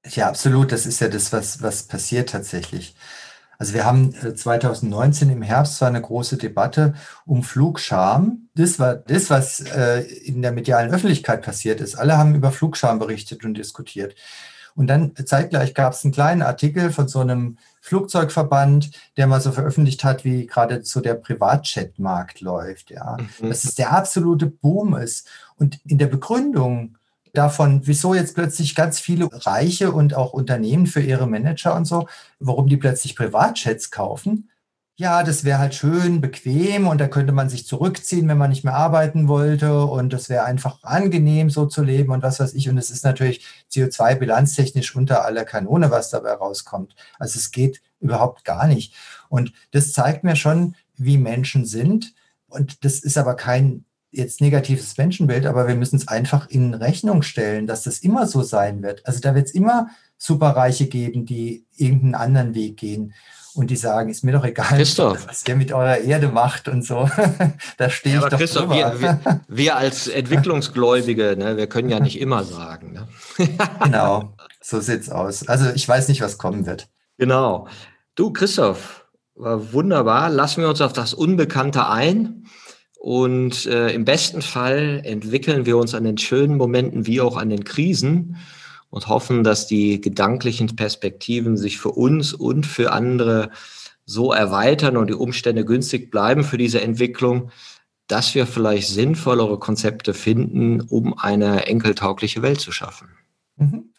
[0.06, 0.72] Ja, absolut.
[0.72, 2.96] Das ist ja das, was, was passiert tatsächlich.
[3.58, 6.94] Also wir haben 2019 äh, im Herbst war eine große Debatte
[7.26, 8.48] um Flugscham.
[8.56, 11.96] Das war das, was äh, in der medialen Öffentlichkeit passiert ist.
[11.96, 14.16] Alle haben über Flugscham berichtet und diskutiert.
[14.76, 17.58] Und dann zeitgleich gab es einen kleinen Artikel von so einem
[17.90, 22.92] Flugzeugverband, der mal so veröffentlicht hat, wie gerade so der Privatjet-Markt läuft.
[22.92, 23.50] Ja, mhm.
[23.50, 25.28] dass es der absolute Boom ist.
[25.58, 26.98] Und in der Begründung
[27.34, 32.08] davon, wieso jetzt plötzlich ganz viele Reiche und auch Unternehmen für ihre Manager und so,
[32.40, 34.50] warum die plötzlich Privatjets kaufen,
[35.00, 38.66] ja, das wäre halt schön bequem und da könnte man sich zurückziehen, wenn man nicht
[38.66, 42.68] mehr arbeiten wollte und das wäre einfach angenehm, so zu leben und was weiß ich.
[42.68, 46.98] Und es ist natürlich CO2-bilanztechnisch unter aller Kanone, was dabei rauskommt.
[47.18, 48.94] Also es geht überhaupt gar nicht.
[49.30, 52.14] Und das zeigt mir schon, wie Menschen sind.
[52.50, 57.22] Und das ist aber kein jetzt negatives Menschenbild, aber wir müssen es einfach in Rechnung
[57.22, 59.06] stellen, dass das immer so sein wird.
[59.06, 63.14] Also da wird es immer Superreiche geben, die irgendeinen anderen Weg gehen
[63.60, 65.28] und die sagen, ist mir doch egal, Christoph.
[65.28, 67.10] was ihr mit eurer Erde macht und so.
[67.78, 72.00] da stehe ja, ich doch Christoph, wir, wir, wir, als Entwicklungsgläubige, ne, wir können ja
[72.00, 72.94] nicht immer sagen.
[72.94, 73.08] Ne?
[73.84, 75.48] genau, so sieht's aus.
[75.48, 76.88] Also ich weiß nicht, was kommen wird.
[77.18, 77.68] Genau.
[78.16, 79.06] Du, Christoph,
[79.36, 80.30] wunderbar.
[80.30, 82.46] Lassen wir uns auf das Unbekannte ein.
[82.98, 87.50] Und äh, im besten Fall entwickeln wir uns an den schönen Momenten wie auch an
[87.50, 88.38] den Krisen
[88.90, 93.52] und hoffen, dass die gedanklichen Perspektiven sich für uns und für andere
[94.06, 97.52] so erweitern und die Umstände günstig bleiben für diese Entwicklung,
[98.08, 103.10] dass wir vielleicht sinnvollere Konzepte finden, um eine enkeltaugliche Welt zu schaffen.
[103.58, 103.94] Mhm.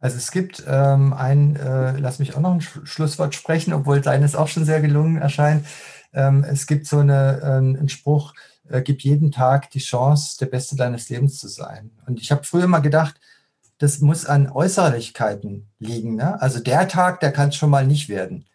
[0.00, 4.36] Also es gibt ähm, ein, äh, lass mich auch noch ein Schlusswort sprechen, obwohl deines
[4.36, 5.64] auch schon sehr gelungen erscheint.
[6.12, 8.34] Ähm, es gibt so eine, äh, einen Spruch,
[8.68, 11.90] äh, gib jeden Tag die Chance, der Beste deines Lebens zu sein.
[12.06, 13.18] Und ich habe früher mal gedacht,
[13.84, 16.16] das muss an Äußerlichkeiten liegen.
[16.16, 16.40] Ne?
[16.40, 18.46] Also der Tag, der kann es schon mal nicht werden.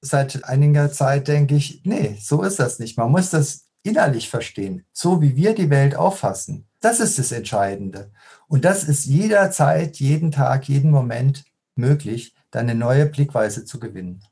[0.00, 2.96] Seit einiger Zeit denke ich, nee, so ist das nicht.
[2.96, 6.66] Man muss das innerlich verstehen, so wie wir die Welt auffassen.
[6.80, 8.10] Das ist das Entscheidende.
[8.48, 11.44] Und das ist jederzeit, jeden Tag, jeden Moment
[11.74, 14.24] möglich, dann eine neue Blickweise zu gewinnen.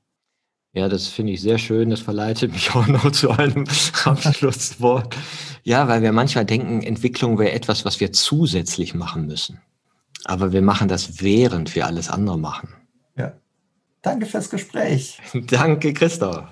[0.72, 1.90] Ja, das finde ich sehr schön.
[1.90, 3.66] Das verleitet mich auch noch zu einem
[4.04, 5.14] Abschlusswort.
[5.64, 9.60] Ja, weil wir manchmal denken, Entwicklung wäre etwas, was wir zusätzlich machen müssen.
[10.24, 12.68] Aber wir machen das, während wir alles andere machen.
[13.16, 13.34] Ja.
[14.02, 15.20] Danke fürs Gespräch.
[15.46, 16.46] Danke, Christoph.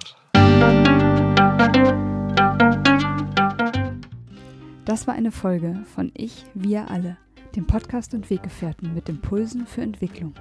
[4.84, 7.16] Das war eine Folge von Ich, wir alle,
[7.56, 10.34] dem Podcast und Weggefährten mit Impulsen für Entwicklung.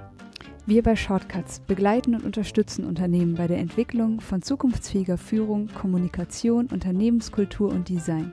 [0.66, 7.70] Wir bei Shortcuts begleiten und unterstützen Unternehmen bei der Entwicklung von zukunftsfähiger Führung, Kommunikation, Unternehmenskultur
[7.70, 8.32] und Design.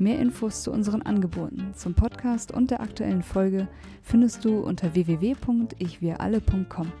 [0.00, 3.66] Mehr Infos zu unseren Angeboten, zum Podcast und der aktuellen Folge
[4.02, 6.92] findest du unter www.ichwiralle.com.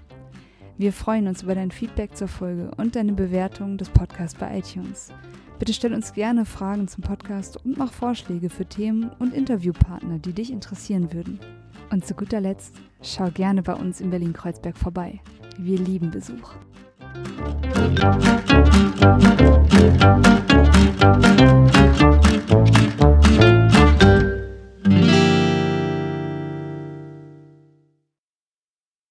[0.78, 5.12] Wir freuen uns über dein Feedback zur Folge und deine Bewertung des Podcasts bei iTunes.
[5.60, 10.32] Bitte stell uns gerne Fragen zum Podcast und mach Vorschläge für Themen und Interviewpartner, die
[10.32, 11.38] dich interessieren würden.
[11.90, 15.20] Und zu guter Letzt, schau gerne bei uns in Berlin-Kreuzberg vorbei.
[15.56, 16.54] Wir lieben Besuch.